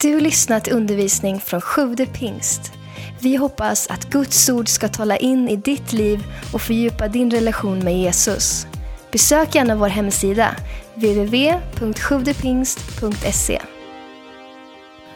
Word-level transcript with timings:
Du 0.00 0.20
lyssnat 0.20 0.64
till 0.64 0.72
undervisning 0.72 1.40
från 1.40 1.60
Sjude 1.60 2.06
pingst. 2.06 2.72
Vi 3.20 3.36
hoppas 3.36 3.90
att 3.90 4.04
Guds 4.04 4.48
ord 4.48 4.68
ska 4.68 4.88
tala 4.88 5.16
in 5.16 5.48
i 5.48 5.56
ditt 5.56 5.92
liv 5.92 6.24
och 6.52 6.60
fördjupa 6.60 7.08
din 7.08 7.30
relation 7.30 7.78
med 7.78 7.94
Jesus. 7.94 8.66
Besök 9.12 9.54
gärna 9.54 9.74
vår 9.74 9.88
hemsida, 9.88 10.48
www.sjuvdepingst.se. 10.94 13.60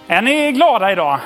Är 0.07 0.23
ni 0.23 0.53
glada 0.53 0.93
idag? 0.93 1.19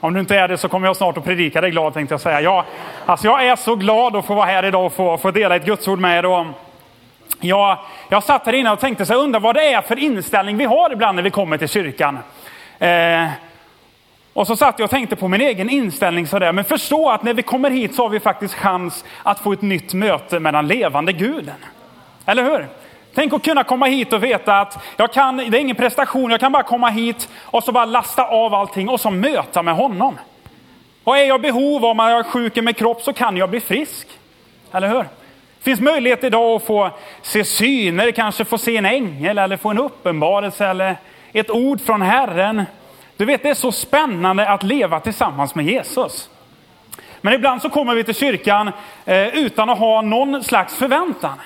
Om 0.00 0.14
du 0.14 0.20
inte 0.20 0.36
är 0.36 0.48
det 0.48 0.58
så 0.58 0.68
kommer 0.68 0.86
jag 0.86 0.96
snart 0.96 1.18
att 1.18 1.24
predika 1.24 1.60
dig 1.60 1.70
glad 1.70 1.94
tänkte 1.94 2.12
jag 2.12 2.20
säga. 2.20 2.40
Jag, 2.40 2.64
alltså 3.06 3.26
jag 3.26 3.46
är 3.46 3.56
så 3.56 3.76
glad 3.76 4.16
att 4.16 4.26
få 4.26 4.34
vara 4.34 4.46
här 4.46 4.64
idag 4.64 4.86
och 4.86 4.92
få, 4.92 5.18
få 5.18 5.30
dela 5.30 5.56
ett 5.56 5.64
gudsord 5.64 5.98
med 5.98 6.18
er. 6.18 6.26
Och 6.26 6.46
jag, 7.40 7.78
jag 8.08 8.22
satt 8.22 8.46
här 8.46 8.52
inne 8.52 8.70
och 8.70 8.80
tänkte 8.80 9.06
så 9.06 9.14
undrar 9.14 9.40
vad 9.40 9.54
det 9.54 9.72
är 9.72 9.82
för 9.82 9.98
inställning 9.98 10.56
vi 10.56 10.64
har 10.64 10.92
ibland 10.92 11.16
när 11.16 11.22
vi 11.22 11.30
kommer 11.30 11.58
till 11.58 11.68
kyrkan. 11.68 12.18
Eh, 12.78 13.26
och 14.32 14.46
så 14.46 14.56
satt 14.56 14.78
jag 14.78 14.84
och 14.84 14.90
tänkte 14.90 15.16
på 15.16 15.28
min 15.28 15.40
egen 15.40 15.70
inställning 15.70 16.26
sådär. 16.26 16.52
Men 16.52 16.64
förstå 16.64 17.10
att 17.10 17.22
när 17.22 17.34
vi 17.34 17.42
kommer 17.42 17.70
hit 17.70 17.94
så 17.94 18.02
har 18.02 18.08
vi 18.08 18.20
faktiskt 18.20 18.54
chans 18.54 19.04
att 19.22 19.38
få 19.38 19.52
ett 19.52 19.62
nytt 19.62 19.94
möte 19.94 20.40
med 20.40 20.54
den 20.54 20.66
levande 20.66 21.12
guden. 21.12 21.54
Eller 22.26 22.44
hur? 22.44 22.68
Tänk 23.14 23.32
att 23.32 23.42
kunna 23.42 23.64
komma 23.64 23.86
hit 23.86 24.12
och 24.12 24.24
veta 24.24 24.60
att 24.60 24.78
jag 24.96 25.12
kan, 25.12 25.36
det 25.36 25.44
är 25.44 25.60
ingen 25.60 25.76
prestation, 25.76 26.30
jag 26.30 26.40
kan 26.40 26.52
bara 26.52 26.62
komma 26.62 26.88
hit 26.88 27.28
och 27.44 27.64
så 27.64 27.72
bara 27.72 27.84
lasta 27.84 28.24
av 28.24 28.54
allting 28.54 28.88
och 28.88 29.00
så 29.00 29.10
möta 29.10 29.62
med 29.62 29.74
honom. 29.74 30.18
Och 31.04 31.18
är 31.18 31.24
jag 31.24 31.40
behov 31.40 31.84
om 31.84 31.98
jag 31.98 32.18
är 32.18 32.22
sjuk 32.22 32.56
i 32.56 32.62
min 32.62 32.74
kropp 32.74 33.02
så 33.02 33.12
kan 33.12 33.36
jag 33.36 33.50
bli 33.50 33.60
frisk. 33.60 34.06
Eller 34.72 34.88
hur? 34.88 35.04
Det 35.60 35.64
finns 35.64 35.80
möjlighet 35.80 36.24
idag 36.24 36.56
att 36.56 36.66
få 36.66 36.90
se 37.22 37.44
syner, 37.44 38.10
kanske 38.10 38.44
få 38.44 38.58
se 38.58 38.76
en 38.76 38.86
ängel 38.86 39.38
eller 39.38 39.56
få 39.56 39.70
en 39.70 39.78
uppenbarelse 39.78 40.66
eller 40.66 40.96
ett 41.32 41.50
ord 41.50 41.80
från 41.80 42.02
Herren. 42.02 42.64
Du 43.16 43.24
vet, 43.24 43.42
det 43.42 43.48
är 43.48 43.54
så 43.54 43.72
spännande 43.72 44.48
att 44.48 44.62
leva 44.62 45.00
tillsammans 45.00 45.54
med 45.54 45.66
Jesus. 45.66 46.30
Men 47.20 47.34
ibland 47.34 47.62
så 47.62 47.70
kommer 47.70 47.94
vi 47.94 48.04
till 48.04 48.14
kyrkan 48.14 48.70
eh, 49.04 49.28
utan 49.28 49.70
att 49.70 49.78
ha 49.78 50.02
någon 50.02 50.44
slags 50.44 50.74
förväntan. 50.74 51.40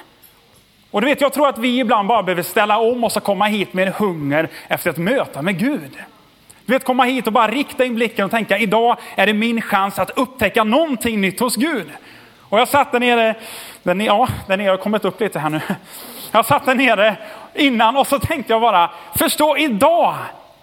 Och 0.90 1.00
du 1.00 1.06
vet, 1.06 1.20
jag 1.20 1.32
tror 1.32 1.48
att 1.48 1.58
vi 1.58 1.78
ibland 1.78 2.08
bara 2.08 2.22
behöver 2.22 2.42
ställa 2.42 2.78
om 2.78 3.04
oss 3.04 3.16
och 3.16 3.22
komma 3.22 3.44
hit 3.44 3.72
med 3.72 3.88
en 3.88 3.94
hunger 3.94 4.48
efter 4.68 4.90
ett 4.90 4.96
möte 4.96 5.42
med 5.42 5.58
Gud. 5.58 5.98
Du 6.66 6.72
vet, 6.72 6.84
komma 6.84 7.04
hit 7.04 7.26
och 7.26 7.32
bara 7.32 7.48
rikta 7.48 7.84
in 7.84 7.94
blicken 7.94 8.24
och 8.24 8.30
tänka, 8.30 8.58
idag 8.58 8.96
är 9.16 9.26
det 9.26 9.32
min 9.32 9.62
chans 9.62 9.98
att 9.98 10.10
upptäcka 10.10 10.64
någonting 10.64 11.20
nytt 11.20 11.40
hos 11.40 11.56
Gud. 11.56 11.86
Och 12.54 12.60
jag 12.60 12.68
satt 12.68 12.92
där 12.92 13.00
nere, 13.00 13.34
där 13.82 13.94
nere, 13.94 14.06
ja, 14.06 14.28
där 14.46 14.56
nere 14.56 14.70
har 14.70 14.76
kommit 14.76 15.04
upp 15.04 15.20
lite 15.20 15.38
här 15.38 15.50
nu. 15.50 15.60
Jag 16.32 16.46
satt 16.46 16.66
där 16.66 16.74
nere 16.74 17.16
innan 17.54 17.96
och 17.96 18.06
så 18.06 18.18
tänkte 18.18 18.52
jag 18.52 18.62
bara, 18.62 18.90
förstå 19.14 19.56
idag 19.56 20.16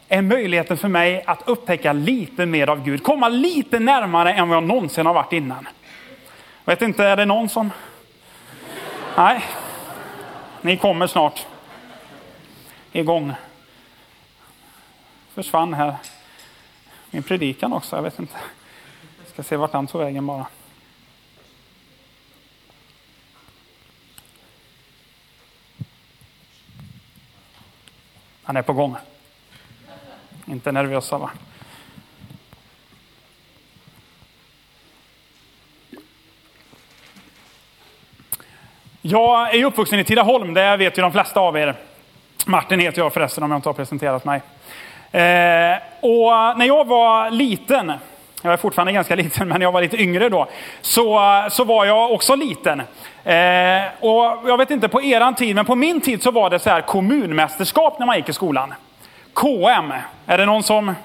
är 0.09 0.21
möjligheten 0.21 0.77
för 0.77 0.87
mig 0.87 1.23
att 1.27 1.47
upptäcka 1.47 1.93
lite 1.93 2.45
mer 2.45 2.69
av 2.69 2.83
Gud. 2.83 3.03
Komma 3.03 3.29
lite 3.29 3.79
närmare 3.79 4.33
än 4.33 4.49
vad 4.49 4.55
jag 4.55 4.63
någonsin 4.63 5.05
har 5.05 5.13
varit 5.13 5.33
innan. 5.33 5.67
Vet 6.65 6.81
inte, 6.81 7.05
är 7.05 7.17
det 7.17 7.25
någon 7.25 7.49
som... 7.49 7.71
Nej, 9.15 9.43
ni 10.61 10.77
kommer 10.77 11.07
snart. 11.07 11.45
Igång. 12.91 13.33
Försvann 15.33 15.73
här. 15.73 15.95
Min 17.09 17.23
predikan 17.23 17.73
också, 17.73 17.95
jag 17.95 18.03
vet 18.03 18.19
inte. 18.19 18.37
Jag 19.17 19.33
ska 19.33 19.43
se 19.43 19.55
vart 19.55 19.73
han 19.73 19.87
tog 19.87 20.01
vägen 20.01 20.27
bara. 20.27 20.45
Han 28.51 28.57
är 28.57 28.61
på 28.61 28.73
gång. 28.73 28.95
Inte 30.45 30.71
nervösa 30.71 31.17
va? 31.17 31.29
Jag 39.01 39.55
är 39.55 39.65
uppvuxen 39.65 39.99
i 39.99 40.03
Tidaholm, 40.03 40.53
det 40.53 40.77
vet 40.77 40.97
ju 40.97 41.01
de 41.01 41.11
flesta 41.11 41.39
av 41.39 41.57
er. 41.57 41.75
Martin 42.45 42.79
heter 42.79 43.01
jag 43.01 43.13
förresten 43.13 43.43
om 43.43 43.51
jag 43.51 43.57
inte 43.57 43.69
har 43.69 43.73
presenterat 43.73 44.25
mig. 44.25 44.41
Eh, 45.11 45.77
och 46.01 46.57
när 46.57 46.65
jag 46.65 46.87
var 46.87 47.29
liten, 47.29 47.93
jag 48.41 48.53
är 48.53 48.57
fortfarande 48.57 48.91
ganska 48.91 49.15
liten, 49.23 49.47
men 49.47 49.61
jag 49.61 49.71
var 49.71 49.81
lite 49.81 50.01
yngre 50.01 50.29
då, 50.29 50.47
så, 50.81 51.21
så 51.51 51.63
var 51.63 51.85
jag 51.85 52.11
också 52.11 52.35
liten. 52.35 52.79
Eh, 53.23 53.83
och 53.99 54.49
jag 54.49 54.57
vet 54.57 54.71
inte 54.71 54.87
på 54.87 55.01
eran 55.01 55.35
tid, 55.35 55.55
men 55.55 55.65
på 55.65 55.75
min 55.75 56.01
tid 56.01 56.23
så 56.23 56.31
var 56.31 56.49
det 56.49 56.59
så 56.59 56.69
här 56.69 56.81
kommunmästerskap 56.81 57.99
när 57.99 58.05
man 58.05 58.17
gick 58.17 58.29
i 58.29 58.33
skolan. 58.33 58.73
KM, 59.33 59.93
är 60.25 60.37
det 60.37 60.45
någon 60.45 60.63
som... 60.63 60.95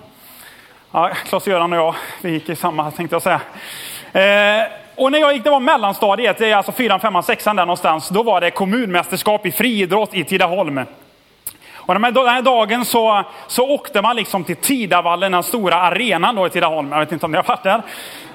Ja, 0.93 1.11
Klas-Göran 1.29 1.73
och 1.73 1.79
jag, 1.79 1.95
vi 2.23 2.31
gick 2.31 2.49
i 2.49 2.57
samma 2.57 2.91
tänkte 2.91 3.15
jag 3.15 3.23
säga. 3.23 3.41
Eh, 4.13 4.67
och 4.97 5.13
när 5.13 5.19
jag 5.19 5.33
gick, 5.33 5.45
det 5.45 5.51
var 5.51 5.61
mellanstadiet, 5.61 6.39
det 6.39 6.51
är 6.51 6.57
alltså 6.57 6.73
fyran, 6.73 7.01
femman, 7.01 7.23
sexan 7.23 7.57
där 7.57 7.67
någonstans, 7.67 8.09
då 8.09 8.23
var 8.23 8.41
det 8.41 8.51
kommunmästerskap 8.51 9.47
i 9.47 9.53
friidrott 9.53 10.15
i 10.15 10.25
Tidaholm. 10.25 10.81
Och 11.87 11.95
den 11.95 12.05
här, 12.05 12.43
dagen 12.43 12.85
så, 12.85 13.25
så 13.47 13.69
åkte 13.69 14.03
man 14.03 14.17
liksom 14.17 14.45
till 14.45 14.57
Tidavallen, 14.57 15.33
den 15.33 15.43
stora 15.43 15.77
arenan 15.77 16.35
då 16.35 16.47
i 16.47 16.51
Tidaholm. 16.51 16.93
Jag 16.93 16.99
vet 16.99 17.13
inte 17.13 17.27
om 17.27 17.33
ni 17.33 17.37
har 17.37 17.45
varit 17.45 17.63
där. 17.63 17.83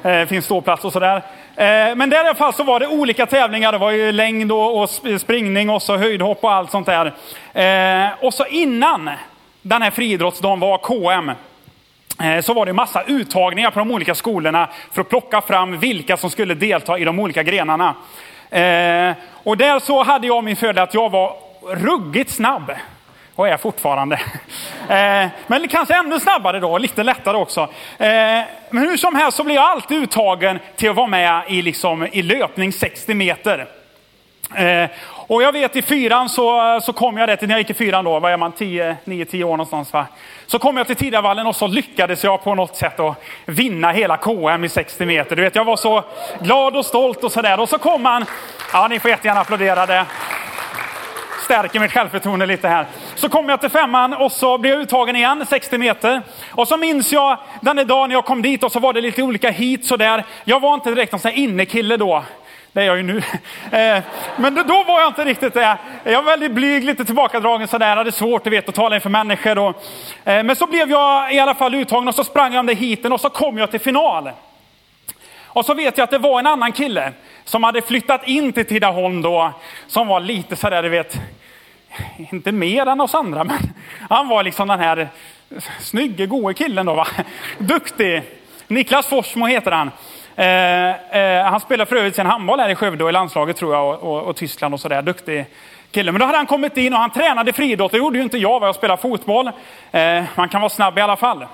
Det 0.01 0.27
finns 0.27 0.45
ståplats 0.45 0.85
och 0.85 0.93
sådär. 0.93 1.15
Eh, 1.55 1.95
men 1.95 2.09
där 2.09 2.17
i 2.17 2.27
alla 2.27 2.35
fall 2.35 2.53
så 2.53 2.63
var 2.63 2.79
det 2.79 2.87
olika 2.87 3.25
tävlingar. 3.25 3.71
Det 3.71 3.77
var 3.77 3.91
ju 3.91 4.11
längd 4.11 4.51
och, 4.51 4.81
och 4.81 4.89
springning 5.19 5.69
och 5.69 5.81
så 5.81 5.97
höjdhopp 5.97 6.43
och 6.43 6.51
allt 6.51 6.71
sånt 6.71 6.87
där. 6.87 7.13
Eh, 7.53 8.09
och 8.21 8.33
så 8.33 8.45
innan 8.45 9.09
den 9.61 9.81
här 9.81 9.91
friidrottsdagen 9.91 10.59
var 10.59 10.77
KM 10.77 11.31
så 12.43 12.53
var 12.53 12.65
det 12.65 12.73
massa 12.73 13.03
uttagningar 13.03 13.71
på 13.71 13.79
de 13.79 13.91
olika 13.91 14.15
skolorna 14.15 14.69
för 14.91 15.01
att 15.01 15.09
plocka 15.09 15.41
fram 15.41 15.79
vilka 15.79 16.17
som 16.17 16.29
skulle 16.29 16.53
delta 16.53 16.99
i 16.99 17.03
de 17.03 17.19
olika 17.19 17.43
grenarna. 17.43 17.95
Eh, 18.49 19.15
och 19.43 19.57
där 19.57 19.79
så 19.79 20.03
hade 20.03 20.27
jag 20.27 20.43
min 20.43 20.55
fördel 20.55 20.83
att 20.83 20.93
jag 20.93 21.09
var 21.09 21.33
ruggigt 21.71 22.31
snabb. 22.31 22.71
Och 23.35 23.47
är 23.47 23.57
fortfarande. 23.57 24.19
Eh, 24.81 25.27
men 25.47 25.67
kanske 25.67 25.95
ännu 25.95 26.19
snabbare 26.19 26.59
då, 26.59 26.77
lite 26.77 27.03
lättare 27.03 27.37
också. 27.37 27.61
Eh, 27.97 28.07
men 28.69 28.87
hur 28.87 28.97
som 28.97 29.15
helst 29.15 29.37
så 29.37 29.43
blir 29.43 29.55
jag 29.55 29.63
alltid 29.63 29.97
uttagen 29.97 30.59
till 30.75 30.89
att 30.89 30.95
vara 30.95 31.07
med 31.07 31.43
i, 31.47 31.61
liksom, 31.61 32.07
i 32.11 32.21
löpning 32.21 32.73
60 32.73 33.13
meter. 33.13 33.67
Eh, 34.55 34.89
och 35.03 35.43
jag 35.43 35.51
vet 35.51 35.75
i 35.75 35.81
fyran 35.81 36.29
så, 36.29 36.79
så 36.83 36.93
kom 36.93 37.17
jag 37.17 37.27
rätt, 37.27 37.41
när 37.41 37.49
jag 37.49 37.59
gick 37.59 37.69
i 37.69 37.73
fyran 37.73 38.05
då, 38.05 38.19
vad 38.19 38.31
är 38.31 38.37
man, 38.37 38.51
9-10 38.51 39.43
år 39.43 39.49
någonstans 39.49 39.93
va? 39.93 40.05
Så 40.47 40.59
kom 40.59 40.77
jag 40.77 40.87
till 40.87 40.95
Tidavallen 40.95 41.47
och 41.47 41.55
så 41.55 41.67
lyckades 41.67 42.23
jag 42.23 42.43
på 42.43 42.55
något 42.55 42.75
sätt 42.75 42.99
att 42.99 43.23
vinna 43.45 43.91
hela 43.91 44.17
KM 44.17 44.63
i 44.63 44.69
60 44.69 45.05
meter. 45.05 45.35
Du 45.35 45.41
vet, 45.41 45.55
jag 45.55 45.65
var 45.65 45.77
så 45.77 46.03
glad 46.39 46.77
och 46.77 46.85
stolt 46.85 47.23
och 47.23 47.31
sådär. 47.31 47.59
Och 47.59 47.69
så 47.69 47.77
kom 47.77 48.01
man, 48.01 48.25
ja 48.73 48.87
ni 48.87 48.99
får 48.99 49.11
jättegärna 49.11 49.41
applådera 49.41 49.85
det. 49.85 50.05
Stärker 51.51 51.79
mitt 51.79 51.91
självförtroende 51.91 52.45
lite 52.45 52.67
här. 52.67 52.85
Så 53.15 53.29
kom 53.29 53.49
jag 53.49 53.61
till 53.61 53.69
femman 53.69 54.13
och 54.13 54.31
så 54.31 54.57
blev 54.57 54.73
jag 54.73 54.81
uttagen 54.81 55.15
igen, 55.15 55.45
60 55.49 55.77
meter. 55.77 56.21
Och 56.51 56.67
så 56.67 56.77
minns 56.77 57.11
jag 57.11 57.37
den 57.61 57.87
dagen 57.87 58.09
när 58.09 58.15
jag 58.15 58.25
kom 58.25 58.41
dit 58.41 58.63
och 58.63 58.71
så 58.71 58.79
var 58.79 58.93
det 58.93 59.01
lite 59.01 59.23
olika 59.23 59.49
hit 59.49 59.85
sådär. 59.85 60.23
Jag 60.43 60.59
var 60.59 60.73
inte 60.73 60.89
direkt 60.89 61.11
någon 61.11 61.19
sån 61.19 61.31
här 61.31 61.37
innekille 61.37 61.97
då. 61.97 62.23
Det 62.71 62.81
är 62.81 62.85
jag 62.85 62.97
ju 62.97 63.03
nu. 63.03 63.21
Eh, 63.71 64.03
men 64.37 64.55
då 64.55 64.83
var 64.83 64.99
jag 64.99 65.07
inte 65.07 65.25
riktigt 65.25 65.53
det. 65.53 65.77
Jag 66.03 66.23
var 66.23 66.31
väldigt 66.31 66.51
blyg, 66.51 66.83
lite 66.83 67.05
tillbakadragen 67.05 67.67
sådär, 67.67 67.95
hade 67.95 68.11
svårt 68.11 68.47
vet, 68.47 68.69
att 68.69 68.75
tala 68.75 68.95
inför 68.95 69.09
människor. 69.09 69.57
Och, 69.57 69.83
eh, 70.25 70.43
men 70.43 70.55
så 70.55 70.67
blev 70.67 70.89
jag 70.91 71.33
i 71.33 71.39
alla 71.39 71.55
fall 71.55 71.75
uttagen 71.75 72.07
och 72.07 72.15
så 72.15 72.23
sprang 72.23 72.53
jag 72.53 72.59
om 72.59 72.65
det 72.65 72.73
hiten 72.73 73.11
och 73.11 73.21
så 73.21 73.29
kom 73.29 73.57
jag 73.57 73.71
till 73.71 73.79
final. 73.79 74.31
Och 75.45 75.65
så 75.65 75.73
vet 75.73 75.97
jag 75.97 76.03
att 76.03 76.11
det 76.11 76.17
var 76.17 76.39
en 76.39 76.47
annan 76.47 76.71
kille 76.71 77.13
som 77.43 77.63
hade 77.63 77.81
flyttat 77.81 78.27
in 78.27 78.53
till 78.53 78.65
Tidaholm 78.65 79.21
då, 79.21 79.53
som 79.87 80.07
var 80.07 80.19
lite 80.19 80.55
sådär, 80.55 80.83
du 80.83 80.89
vet, 80.89 81.19
inte 82.31 82.51
mer 82.51 82.85
än 82.85 83.01
oss 83.01 83.15
andra, 83.15 83.43
men 83.43 83.57
han 84.09 84.27
var 84.27 84.43
liksom 84.43 84.67
den 84.67 84.79
här 84.79 85.09
snygge, 85.79 86.25
goe 86.25 86.53
killen 86.53 86.85
då, 86.85 86.93
va? 86.93 87.07
duktig. 87.57 88.23
Niklas 88.67 89.07
Forsmo 89.07 89.45
heter 89.45 89.71
han. 89.71 89.91
Eh, 90.35 91.17
eh, 91.17 91.45
han 91.45 91.59
spelar 91.59 91.85
för 91.85 91.95
övrigt 91.95 92.15
sin 92.15 92.25
handboll 92.25 92.59
här 92.59 92.69
i 92.69 92.75
Skövde 92.75 93.03
och 93.03 93.09
i 93.09 93.13
landslaget 93.13 93.57
tror 93.57 93.75
jag 93.75 93.89
och, 93.89 94.17
och, 94.17 94.23
och 94.23 94.35
Tyskland 94.35 94.73
och 94.73 94.79
sådär. 94.79 95.01
Duktig 95.01 95.45
kille. 95.91 96.11
Men 96.11 96.19
då 96.19 96.25
hade 96.25 96.37
han 96.37 96.45
kommit 96.45 96.77
in 96.77 96.93
och 96.93 96.99
han 96.99 97.11
tränade 97.11 97.53
friidrott. 97.53 97.91
Det 97.91 97.97
gjorde 97.97 98.17
ju 98.17 98.23
inte 98.23 98.37
jag, 98.37 98.63
jag 98.63 98.75
spelade 98.75 99.01
fotboll. 99.01 99.47
Eh, 99.91 100.23
man 100.35 100.49
kan 100.49 100.61
vara 100.61 100.69
snabb 100.69 100.97
i 100.97 101.01
alla 101.01 101.15
fall. 101.15 101.45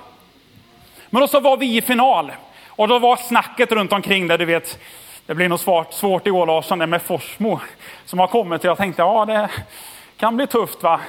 Men 1.10 1.20
då 1.20 1.28
så 1.28 1.40
var 1.40 1.56
vi 1.56 1.76
i 1.76 1.82
final. 1.82 2.32
Och 2.68 2.88
då 2.88 2.98
var 2.98 3.16
snacket 3.16 3.72
runt 3.72 3.92
omkring 3.92 4.26
där, 4.26 4.38
du 4.38 4.44
vet, 4.44 4.78
det 5.26 5.34
blir 5.34 5.48
nog 5.48 5.60
svårt, 5.60 5.92
svårt 5.92 6.26
i 6.26 6.30
år 6.30 6.46
Larsson, 6.46 6.78
det 6.78 6.86
med 6.86 7.02
Forsmo 7.02 7.60
som 8.04 8.18
har 8.18 8.26
kommit. 8.26 8.60
Och 8.60 8.70
jag 8.70 8.76
tänkte, 8.76 9.02
ja 9.02 9.24
det 9.24 9.48
kan 10.18 10.36
bli 10.36 10.46
tufft 10.46 10.82
va. 10.82 11.00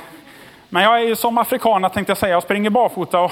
Men 0.69 0.83
jag 0.83 1.01
är 1.01 1.03
ju 1.03 1.15
som 1.15 1.37
afrikaner 1.37 1.89
tänkte 1.89 2.11
jag 2.11 2.17
säga, 2.17 2.33
jag 2.33 2.43
springer 2.43 2.69
barfota 2.69 3.19
och, 3.19 3.31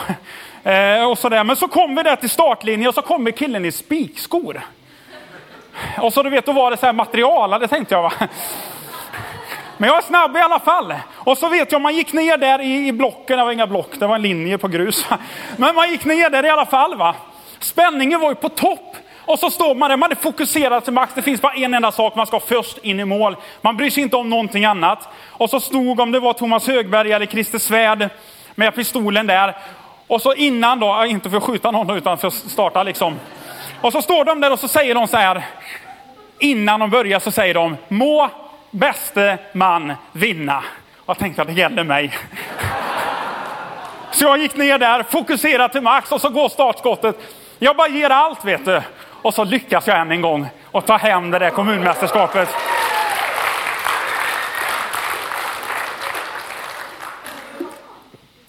eh, 0.67 1.09
och 1.09 1.17
sådär. 1.17 1.43
Men 1.43 1.55
så 1.55 1.67
kom 1.67 1.95
vi 1.95 2.03
där 2.03 2.15
till 2.15 2.29
startlinjen 2.29 2.89
och 2.89 2.95
så 2.95 3.01
kommer 3.01 3.31
killen 3.31 3.65
i 3.65 3.71
spikskor. 3.71 4.61
Och 6.01 6.13
så 6.13 6.23
du 6.23 6.29
vet, 6.29 6.45
då 6.45 6.51
var 6.51 6.71
det 6.71 6.77
så 6.77 6.85
här 6.85 6.93
materialade 6.93 7.67
tänkte 7.67 7.95
jag 7.95 8.01
va. 8.01 8.13
Men 9.77 9.87
jag 9.87 9.97
är 9.97 10.01
snabb 10.01 10.37
i 10.37 10.39
alla 10.39 10.59
fall. 10.59 10.93
Och 11.13 11.37
så 11.37 11.49
vet 11.49 11.71
jag, 11.71 11.81
man 11.81 11.95
gick 11.95 12.13
ner 12.13 12.37
där 12.37 12.61
i, 12.61 12.87
i 12.87 12.91
blocken, 12.91 13.37
det 13.37 13.43
var 13.43 13.51
inga 13.51 13.67
block, 13.67 13.89
det 13.99 14.07
var 14.07 14.15
en 14.15 14.21
linje 14.21 14.57
på 14.57 14.67
grus. 14.67 15.07
Men 15.57 15.75
man 15.75 15.89
gick 15.89 16.05
ner 16.05 16.29
där 16.29 16.45
i 16.45 16.49
alla 16.49 16.65
fall. 16.65 16.95
va. 16.95 17.15
Spänningen 17.59 18.19
var 18.19 18.29
ju 18.29 18.35
på 18.35 18.49
topp. 18.49 18.95
Och 19.27 19.39
så 19.39 19.49
står 19.49 19.75
man 19.75 19.89
där, 19.89 19.97
man 19.97 20.11
är 20.11 20.15
fokuserad 20.15 20.83
till 20.83 20.93
max. 20.93 21.13
Det 21.15 21.21
finns 21.21 21.41
bara 21.41 21.53
en 21.53 21.73
enda 21.73 21.91
sak, 21.91 22.15
man 22.15 22.27
ska 22.27 22.39
först 22.39 22.77
in 22.77 22.99
i 22.99 23.05
mål. 23.05 23.35
Man 23.61 23.77
bryr 23.77 23.89
sig 23.89 24.03
inte 24.03 24.15
om 24.15 24.29
någonting 24.29 24.65
annat. 24.65 25.09
Och 25.27 25.49
så 25.49 25.59
stod, 25.59 25.99
om 25.99 26.11
det 26.11 26.19
var 26.19 26.33
Thomas 26.33 26.67
Högberg 26.67 27.11
eller 27.11 27.25
Christer 27.25 27.59
Svärd 27.59 28.09
med 28.55 28.75
pistolen 28.75 29.27
där. 29.27 29.57
Och 30.07 30.21
så 30.21 30.33
innan 30.33 30.79
då, 30.79 31.05
inte 31.05 31.29
för 31.29 31.37
att 31.37 31.43
skjuta 31.43 31.71
någon 31.71 31.97
utan 31.97 32.17
för 32.17 32.27
att 32.27 32.33
starta 32.33 32.83
liksom. 32.83 33.15
Och 33.81 33.91
så 33.91 34.01
står 34.01 34.25
de 34.25 34.41
där 34.41 34.51
och 34.51 34.59
så 34.59 34.67
säger 34.67 34.95
de 34.95 35.07
så 35.07 35.17
här. 35.17 35.45
Innan 36.39 36.79
de 36.79 36.89
börjar 36.89 37.19
så 37.19 37.31
säger 37.31 37.53
de, 37.53 37.77
må 37.87 38.29
bäste 38.71 39.37
man 39.53 39.93
vinna. 40.11 40.63
Och 40.95 41.09
jag 41.09 41.17
tänkte 41.17 41.41
att 41.41 41.47
det 41.47 41.53
gäller 41.53 41.83
mig. 41.83 42.13
Så 44.11 44.25
jag 44.25 44.37
gick 44.37 44.55
ner 44.55 44.77
där, 44.77 45.03
fokuserad 45.03 45.71
till 45.71 45.81
max 45.81 46.11
och 46.11 46.21
så 46.21 46.29
går 46.29 46.49
startskottet. 46.49 47.15
Jag 47.59 47.75
bara 47.75 47.87
ger 47.87 48.09
allt 48.09 48.45
vet 48.45 48.65
du. 48.65 48.81
Och 49.27 49.33
så 49.33 49.43
lyckas 49.43 49.87
jag 49.87 49.99
än 49.99 50.11
en 50.11 50.21
gång 50.21 50.47
och 50.63 50.85
ta 50.85 50.97
hem 50.97 51.31
det 51.31 51.39
där 51.39 51.49
kommunmästerskapet. 51.49 52.49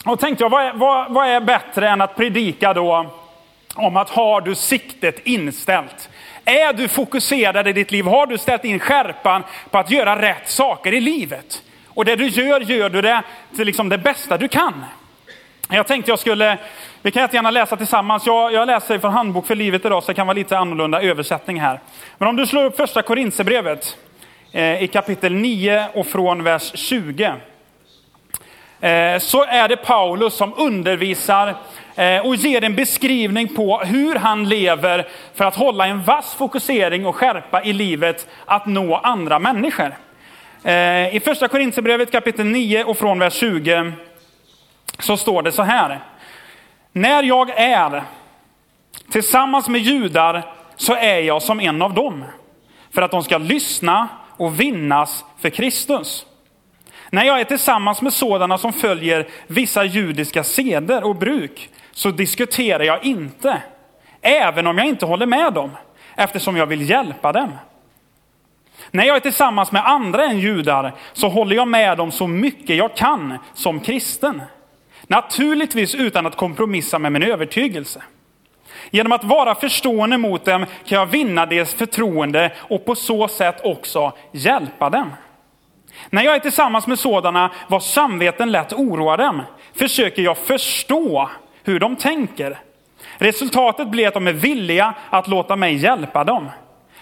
Och 0.04 0.20
tänkte 0.20 0.44
jag, 0.44 0.50
vad 0.50 0.64
är, 0.64 0.72
vad, 0.72 1.12
vad 1.12 1.26
är 1.26 1.40
bättre 1.40 1.88
än 1.88 2.00
att 2.00 2.16
predika 2.16 2.74
då 2.74 3.06
om 3.74 3.96
att 3.96 4.10
har 4.10 4.40
du 4.40 4.54
siktet 4.54 5.26
inställt? 5.26 6.08
Är 6.44 6.72
du 6.72 6.88
fokuserad 6.88 7.68
i 7.68 7.72
ditt 7.72 7.90
liv? 7.90 8.04
Har 8.04 8.26
du 8.26 8.38
ställt 8.38 8.64
in 8.64 8.78
skärpan 8.78 9.44
på 9.70 9.78
att 9.78 9.90
göra 9.90 10.22
rätt 10.22 10.48
saker 10.48 10.94
i 10.94 11.00
livet? 11.00 11.62
Och 11.86 12.04
det 12.04 12.16
du 12.16 12.26
gör, 12.26 12.60
gör 12.60 12.90
du 12.90 13.02
det 13.02 13.22
till 13.56 13.66
liksom 13.66 13.88
det 13.88 13.98
bästa 13.98 14.36
du 14.36 14.48
kan. 14.48 14.84
Jag 15.70 15.86
tänkte 15.86 16.10
jag 16.10 16.18
skulle, 16.18 16.58
vi 17.02 17.10
kan 17.10 17.22
jättegärna 17.22 17.50
läsa 17.50 17.76
tillsammans. 17.76 18.26
Jag, 18.26 18.52
jag 18.52 18.66
läser 18.66 18.98
från 18.98 19.12
Handbok 19.12 19.46
för 19.46 19.54
livet 19.54 19.84
idag 19.84 20.02
så 20.02 20.10
det 20.10 20.14
kan 20.14 20.26
vara 20.26 20.34
lite 20.34 20.58
annorlunda 20.58 21.02
översättning 21.02 21.60
här. 21.60 21.80
Men 22.18 22.28
om 22.28 22.36
du 22.36 22.46
slår 22.46 22.64
upp 22.64 22.76
första 22.76 23.02
Korinthierbrevet 23.02 23.96
eh, 24.52 24.82
i 24.82 24.88
kapitel 24.88 25.34
9 25.34 25.86
och 25.94 26.06
från 26.06 26.44
vers 26.44 26.72
20. 26.74 27.24
Eh, 28.80 29.18
så 29.18 29.44
är 29.44 29.68
det 29.68 29.76
Paulus 29.76 30.34
som 30.34 30.54
undervisar 30.56 31.54
eh, 31.96 32.26
och 32.26 32.36
ger 32.36 32.64
en 32.64 32.74
beskrivning 32.74 33.54
på 33.54 33.78
hur 33.78 34.14
han 34.14 34.48
lever 34.48 35.08
för 35.34 35.44
att 35.44 35.56
hålla 35.56 35.86
en 35.86 36.02
vass 36.02 36.34
fokusering 36.34 37.06
och 37.06 37.16
skärpa 37.16 37.62
i 37.62 37.72
livet 37.72 38.28
att 38.44 38.66
nå 38.66 38.96
andra 38.96 39.38
människor. 39.38 39.94
Eh, 40.62 41.16
I 41.16 41.20
första 41.24 41.48
Korinthierbrevet 41.48 42.12
kapitel 42.12 42.46
9 42.46 42.84
och 42.84 42.98
från 42.98 43.18
vers 43.18 43.34
20 43.34 43.92
så 44.98 45.16
står 45.16 45.42
det 45.42 45.52
så 45.52 45.62
här. 45.62 46.00
När 46.98 47.22
jag 47.22 47.50
är 47.50 48.04
tillsammans 49.10 49.68
med 49.68 49.80
judar 49.80 50.54
så 50.76 50.94
är 50.94 51.18
jag 51.18 51.42
som 51.42 51.60
en 51.60 51.82
av 51.82 51.94
dem. 51.94 52.24
För 52.90 53.02
att 53.02 53.10
de 53.10 53.24
ska 53.24 53.38
lyssna 53.38 54.08
och 54.36 54.60
vinnas 54.60 55.24
för 55.38 55.50
Kristus. 55.50 56.26
När 57.10 57.24
jag 57.24 57.40
är 57.40 57.44
tillsammans 57.44 58.02
med 58.02 58.12
sådana 58.12 58.58
som 58.58 58.72
följer 58.72 59.28
vissa 59.46 59.84
judiska 59.84 60.44
seder 60.44 61.04
och 61.04 61.16
bruk 61.16 61.70
så 61.92 62.10
diskuterar 62.10 62.84
jag 62.84 63.04
inte, 63.04 63.62
även 64.20 64.66
om 64.66 64.78
jag 64.78 64.86
inte 64.86 65.06
håller 65.06 65.26
med 65.26 65.52
dem, 65.52 65.70
eftersom 66.16 66.56
jag 66.56 66.66
vill 66.66 66.90
hjälpa 66.90 67.32
dem. 67.32 67.52
När 68.90 69.04
jag 69.04 69.16
är 69.16 69.20
tillsammans 69.20 69.72
med 69.72 69.86
andra 69.86 70.24
än 70.24 70.38
judar 70.38 70.94
så 71.12 71.28
håller 71.28 71.56
jag 71.56 71.68
med 71.68 71.98
dem 71.98 72.10
så 72.10 72.26
mycket 72.26 72.76
jag 72.76 72.96
kan 72.96 73.38
som 73.54 73.80
kristen. 73.80 74.42
Naturligtvis 75.08 75.94
utan 75.94 76.26
att 76.26 76.36
kompromissa 76.36 76.98
med 76.98 77.12
min 77.12 77.22
övertygelse. 77.22 78.02
Genom 78.90 79.12
att 79.12 79.24
vara 79.24 79.54
förstående 79.54 80.18
mot 80.18 80.44
dem 80.44 80.66
kan 80.84 80.98
jag 80.98 81.06
vinna 81.06 81.46
deras 81.46 81.74
förtroende 81.74 82.52
och 82.58 82.84
på 82.84 82.94
så 82.94 83.28
sätt 83.28 83.60
också 83.64 84.12
hjälpa 84.32 84.90
dem. 84.90 85.12
När 86.10 86.22
jag 86.22 86.34
är 86.34 86.40
tillsammans 86.40 86.86
med 86.86 86.98
sådana 86.98 87.50
vars 87.68 87.82
samveten 87.82 88.52
lätt 88.52 88.72
oroar 88.72 89.16
dem 89.16 89.42
försöker 89.74 90.22
jag 90.22 90.38
förstå 90.38 91.30
hur 91.64 91.80
de 91.80 91.96
tänker. 91.96 92.58
Resultatet 93.18 93.88
blir 93.88 94.08
att 94.08 94.14
de 94.14 94.26
är 94.26 94.32
villiga 94.32 94.94
att 95.10 95.28
låta 95.28 95.56
mig 95.56 95.74
hjälpa 95.74 96.24
dem. 96.24 96.48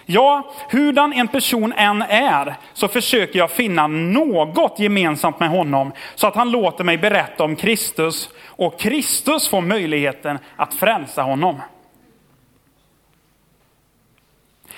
Ja, 0.09 0.51
hurdan 0.69 1.13
en 1.13 1.27
person 1.27 1.73
än 1.73 2.01
är 2.01 2.55
så 2.73 2.87
försöker 2.87 3.39
jag 3.39 3.51
finna 3.51 3.87
något 3.87 4.79
gemensamt 4.79 5.39
med 5.39 5.49
honom 5.49 5.91
så 6.15 6.27
att 6.27 6.35
han 6.35 6.51
låter 6.51 6.83
mig 6.83 6.97
berätta 6.97 7.43
om 7.43 7.55
Kristus 7.55 8.29
och 8.45 8.79
Kristus 8.79 9.49
får 9.49 9.61
möjligheten 9.61 10.39
att 10.55 10.73
frälsa 10.73 11.21
honom. 11.21 11.61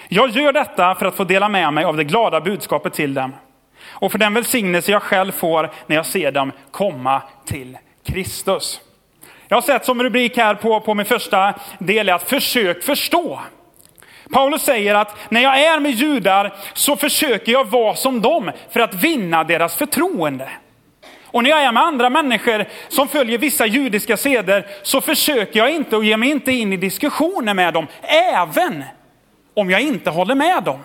Jag 0.08 0.30
gör 0.30 0.54
detta 0.54 0.96
för 0.96 1.06
att 1.06 1.16
få 1.16 1.24
dela 1.24 1.50
med 1.50 1.74
mig 1.74 1.84
av 1.84 1.98
det 1.98 2.04
glada 2.04 2.42
budskapet 2.42 2.94
till 2.94 3.14
dem 3.14 3.34
och 3.90 4.12
för 4.12 4.20
den 4.20 4.34
välsignelse 4.34 4.92
jag 4.92 5.04
själv 5.04 5.32
får 5.32 5.72
när 5.88 5.96
jag 5.96 6.06
ser 6.06 6.32
dem 6.32 6.52
komma 6.72 7.22
till 7.46 7.78
Kristus. 8.04 8.82
Jag 9.48 9.58
har 9.58 9.62
sett 9.62 9.86
som 9.86 10.04
rubrik 10.04 10.38
här 10.38 10.56
på, 10.56 10.80
på 10.80 10.94
min 10.94 11.06
första 11.06 11.54
del 11.80 12.10
att 12.10 12.30
försök 12.30 12.84
förstå. 12.84 13.40
Paulus 14.32 14.62
säger 14.62 14.96
att 14.96 15.16
när 15.30 15.42
jag 15.42 15.60
är 15.62 15.80
med 15.80 15.92
judar 15.92 16.54
så 16.74 16.96
försöker 16.96 17.52
jag 17.52 17.68
vara 17.68 17.96
som 17.96 18.22
dem 18.22 18.52
för 18.70 18.80
att 18.80 18.94
vinna 18.94 19.44
deras 19.44 19.76
förtroende. 19.76 20.50
Och 21.32 21.44
när 21.44 21.50
jag 21.50 21.64
är 21.64 21.72
med 21.72 21.84
andra 21.84 22.10
människor 22.10 22.66
som 22.90 23.08
följer 23.08 23.38
vissa 23.38 23.66
judiska 23.66 24.18
seder 24.18 24.68
så 24.84 25.02
försöker 25.02 25.60
jag 25.60 25.72
inte 25.72 25.96
och 25.96 26.06
ger 26.06 26.18
mig 26.18 26.30
inte 26.30 26.52
in 26.52 26.74
i 26.74 26.78
diskussioner 26.78 27.54
med 27.54 27.74
dem, 27.74 27.88
även 28.34 28.84
om 29.54 29.70
jag 29.70 29.82
inte 29.82 30.10
håller 30.10 30.36
med 30.36 30.64
dem. 30.64 30.80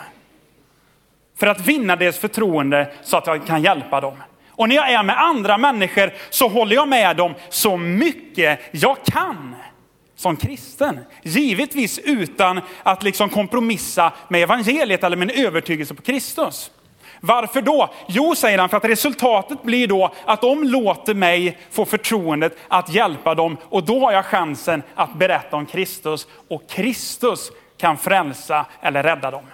För 1.38 1.46
att 1.46 1.61
vinna 1.61 1.96
deras 1.96 2.19
förtroende 2.19 2.93
så 3.02 3.17
att 3.17 3.26
jag 3.26 3.46
kan 3.46 3.62
hjälpa 3.62 4.00
dem. 4.00 4.23
Och 4.50 4.69
när 4.69 4.76
jag 4.76 4.93
är 4.93 5.02
med 5.02 5.19
andra 5.23 5.58
människor 5.58 6.12
så 6.31 6.49
håller 6.49 6.76
jag 6.76 6.88
med 6.88 7.17
dem 7.17 7.35
så 7.49 7.76
mycket 7.76 8.61
jag 8.70 8.96
kan 9.05 9.55
som 10.17 10.37
kristen. 10.37 11.01
Givetvis 11.23 11.99
utan 11.99 12.61
att 12.83 13.03
liksom 13.03 13.29
kompromissa 13.29 14.13
med 14.29 14.43
evangeliet 14.43 15.05
eller 15.05 15.17
med 15.17 15.31
en 15.31 15.45
övertygelse 15.47 15.95
på 15.95 16.03
Kristus. 16.03 16.71
Varför 17.21 17.63
då? 17.63 17.91
Jo, 18.09 18.35
säger 18.35 18.59
han, 18.59 18.69
för 18.69 18.77
att 18.77 18.85
resultatet 18.85 19.63
blir 19.63 19.87
då 19.87 20.15
att 20.25 20.41
de 20.41 20.65
låter 20.65 21.15
mig 21.15 21.59
få 21.71 21.85
förtroendet 21.85 22.57
att 22.69 22.95
hjälpa 22.95 23.35
dem 23.35 23.57
och 23.63 23.85
då 23.85 24.01
har 24.01 24.13
jag 24.13 24.25
chansen 24.25 24.83
att 24.94 25.15
berätta 25.15 25.56
om 25.56 25.67
Kristus 25.67 26.27
och 26.49 26.69
Kristus 26.69 27.51
kan 27.77 27.97
frälsa 27.97 28.67
eller 28.81 29.03
rädda 29.03 29.31
dem. 29.31 29.44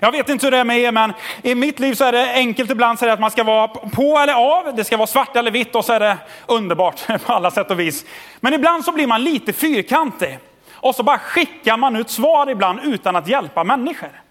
Jag 0.00 0.12
vet 0.12 0.28
inte 0.28 0.46
hur 0.46 0.50
det 0.50 0.58
är 0.58 0.64
med 0.64 0.78
er, 0.78 0.92
men 0.92 1.12
i 1.42 1.54
mitt 1.54 1.80
liv 1.80 1.94
så 1.94 2.04
är 2.04 2.12
det 2.12 2.32
enkelt 2.34 2.70
ibland 2.70 2.98
så 2.98 3.08
att 3.08 3.20
man 3.20 3.30
ska 3.30 3.44
vara 3.44 3.68
på 3.68 4.18
eller 4.18 4.34
av. 4.34 4.76
Det 4.76 4.84
ska 4.84 4.96
vara 4.96 5.06
svart 5.06 5.36
eller 5.36 5.50
vitt 5.50 5.74
och 5.74 5.84
så 5.84 5.92
är 5.92 6.00
det 6.00 6.16
underbart 6.46 7.06
på 7.26 7.32
alla 7.32 7.50
sätt 7.50 7.70
och 7.70 7.80
vis. 7.80 8.04
Men 8.40 8.54
ibland 8.54 8.84
så 8.84 8.92
blir 8.92 9.06
man 9.06 9.24
lite 9.24 9.52
fyrkantig. 9.52 10.38
Och 10.72 10.94
så 10.94 11.02
bara 11.02 11.18
skickar 11.18 11.76
man 11.76 11.96
ut 11.96 12.10
svar 12.10 12.50
ibland 12.50 12.80
utan 12.82 13.16
att 13.16 13.28
hjälpa 13.28 13.64
människor. 13.64 14.22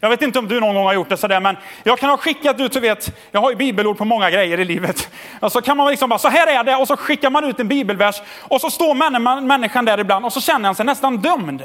Jag 0.00 0.10
vet 0.10 0.22
inte 0.22 0.38
om 0.38 0.48
du 0.48 0.60
någon 0.60 0.74
gång 0.74 0.84
har 0.84 0.94
gjort 0.94 1.08
det 1.08 1.16
sådär, 1.16 1.40
men 1.40 1.56
jag 1.82 1.98
kan 1.98 2.10
ha 2.10 2.16
skickat 2.16 2.60
ut, 2.60 2.72
du 2.72 2.80
vet, 2.80 3.18
jag 3.30 3.40
har 3.40 3.50
ju 3.50 3.56
bibelord 3.56 3.98
på 3.98 4.04
många 4.04 4.30
grejer 4.30 4.60
i 4.60 4.64
livet. 4.64 5.10
Och 5.40 5.52
så 5.52 5.62
kan 5.62 5.76
man 5.76 5.90
liksom 5.90 6.08
bara, 6.08 6.18
så 6.18 6.28
här 6.28 6.46
är 6.46 6.64
det, 6.64 6.76
och 6.76 6.88
så 6.88 6.96
skickar 6.96 7.30
man 7.30 7.44
ut 7.44 7.60
en 7.60 7.68
bibelvers 7.68 8.22
och 8.40 8.60
så 8.60 8.70
står 8.70 9.40
människan 9.40 9.84
där 9.84 10.00
ibland 10.00 10.24
och 10.24 10.32
så 10.32 10.40
känner 10.40 10.64
han 10.68 10.74
sig 10.74 10.86
nästan 10.86 11.16
dömd. 11.16 11.62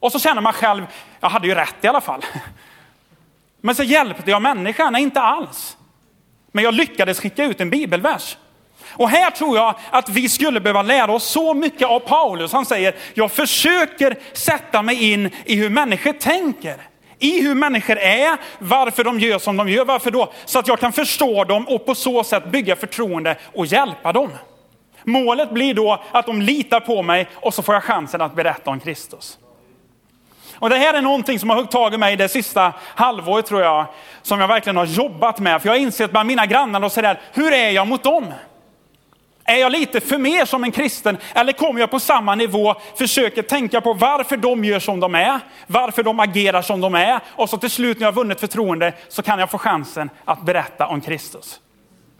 Och 0.00 0.12
så 0.12 0.18
känner 0.18 0.42
man 0.42 0.52
själv, 0.52 0.86
jag 1.20 1.28
hade 1.28 1.46
ju 1.48 1.54
rätt 1.54 1.76
i 1.84 1.88
alla 1.88 2.00
fall. 2.00 2.24
Men 3.60 3.74
så 3.74 3.82
hjälpte 3.82 4.30
jag 4.30 4.42
människan, 4.42 4.92
nej 4.92 5.02
inte 5.02 5.20
alls. 5.20 5.76
Men 6.52 6.64
jag 6.64 6.74
lyckades 6.74 7.20
skicka 7.20 7.44
ut 7.44 7.60
en 7.60 7.70
bibelvers. 7.70 8.36
Och 8.90 9.10
här 9.10 9.30
tror 9.30 9.56
jag 9.56 9.74
att 9.90 10.08
vi 10.08 10.28
skulle 10.28 10.60
behöva 10.60 10.82
lära 10.82 11.12
oss 11.12 11.24
så 11.24 11.54
mycket 11.54 11.88
av 11.88 12.00
Paulus. 12.00 12.52
Han 12.52 12.66
säger, 12.66 12.94
jag 13.14 13.32
försöker 13.32 14.18
sätta 14.32 14.82
mig 14.82 15.12
in 15.12 15.30
i 15.44 15.56
hur 15.56 15.70
människor 15.70 16.12
tänker. 16.12 16.76
I 17.18 17.42
hur 17.42 17.54
människor 17.54 17.98
är, 17.98 18.36
varför 18.58 19.04
de 19.04 19.20
gör 19.20 19.38
som 19.38 19.56
de 19.56 19.68
gör, 19.68 19.84
varför 19.84 20.10
då? 20.10 20.32
Så 20.44 20.58
att 20.58 20.68
jag 20.68 20.80
kan 20.80 20.92
förstå 20.92 21.44
dem 21.44 21.68
och 21.68 21.86
på 21.86 21.94
så 21.94 22.24
sätt 22.24 22.46
bygga 22.46 22.76
förtroende 22.76 23.36
och 23.54 23.66
hjälpa 23.66 24.12
dem. 24.12 24.30
Målet 25.04 25.50
blir 25.50 25.74
då 25.74 26.02
att 26.12 26.26
de 26.26 26.42
litar 26.42 26.80
på 26.80 27.02
mig 27.02 27.28
och 27.34 27.54
så 27.54 27.62
får 27.62 27.74
jag 27.74 27.84
chansen 27.84 28.20
att 28.20 28.34
berätta 28.34 28.70
om 28.70 28.80
Kristus. 28.80 29.38
Och 30.58 30.70
det 30.70 30.76
här 30.76 30.94
är 30.94 31.02
någonting 31.02 31.38
som 31.38 31.50
har 31.50 31.56
huggit 31.56 31.70
tag 31.70 31.94
i 31.94 31.98
mig 31.98 32.16
det 32.16 32.28
sista 32.28 32.72
halvåret 32.94 33.46
tror 33.46 33.62
jag, 33.62 33.86
som 34.22 34.40
jag 34.40 34.48
verkligen 34.48 34.76
har 34.76 34.84
jobbat 34.84 35.38
med. 35.38 35.62
För 35.62 35.68
jag 35.68 35.74
har 35.74 35.80
insett 35.80 36.10
bland 36.10 36.26
mina 36.26 36.46
grannar 36.46 36.84
och 36.84 36.92
sådär, 36.92 37.20
hur 37.32 37.52
är 37.52 37.70
jag 37.70 37.86
mot 37.86 38.02
dem? 38.02 38.34
Är 39.48 39.56
jag 39.56 39.72
lite 39.72 40.00
för 40.00 40.18
mer 40.18 40.44
som 40.44 40.64
en 40.64 40.72
kristen 40.72 41.18
eller 41.34 41.52
kommer 41.52 41.80
jag 41.80 41.90
på 41.90 42.00
samma 42.00 42.34
nivå, 42.34 42.74
försöker 42.98 43.42
tänka 43.42 43.80
på 43.80 43.92
varför 43.92 44.36
de 44.36 44.64
gör 44.64 44.80
som 44.80 45.00
de 45.00 45.14
är, 45.14 45.40
varför 45.66 46.02
de 46.02 46.20
agerar 46.20 46.62
som 46.62 46.80
de 46.80 46.94
är 46.94 47.20
och 47.28 47.50
så 47.50 47.56
till 47.56 47.70
slut 47.70 47.98
när 47.98 48.06
jag 48.06 48.12
har 48.12 48.16
vunnit 48.16 48.40
förtroende 48.40 48.92
så 49.08 49.22
kan 49.22 49.38
jag 49.38 49.50
få 49.50 49.58
chansen 49.58 50.10
att 50.24 50.42
berätta 50.42 50.86
om 50.86 51.00
Kristus. 51.00 51.60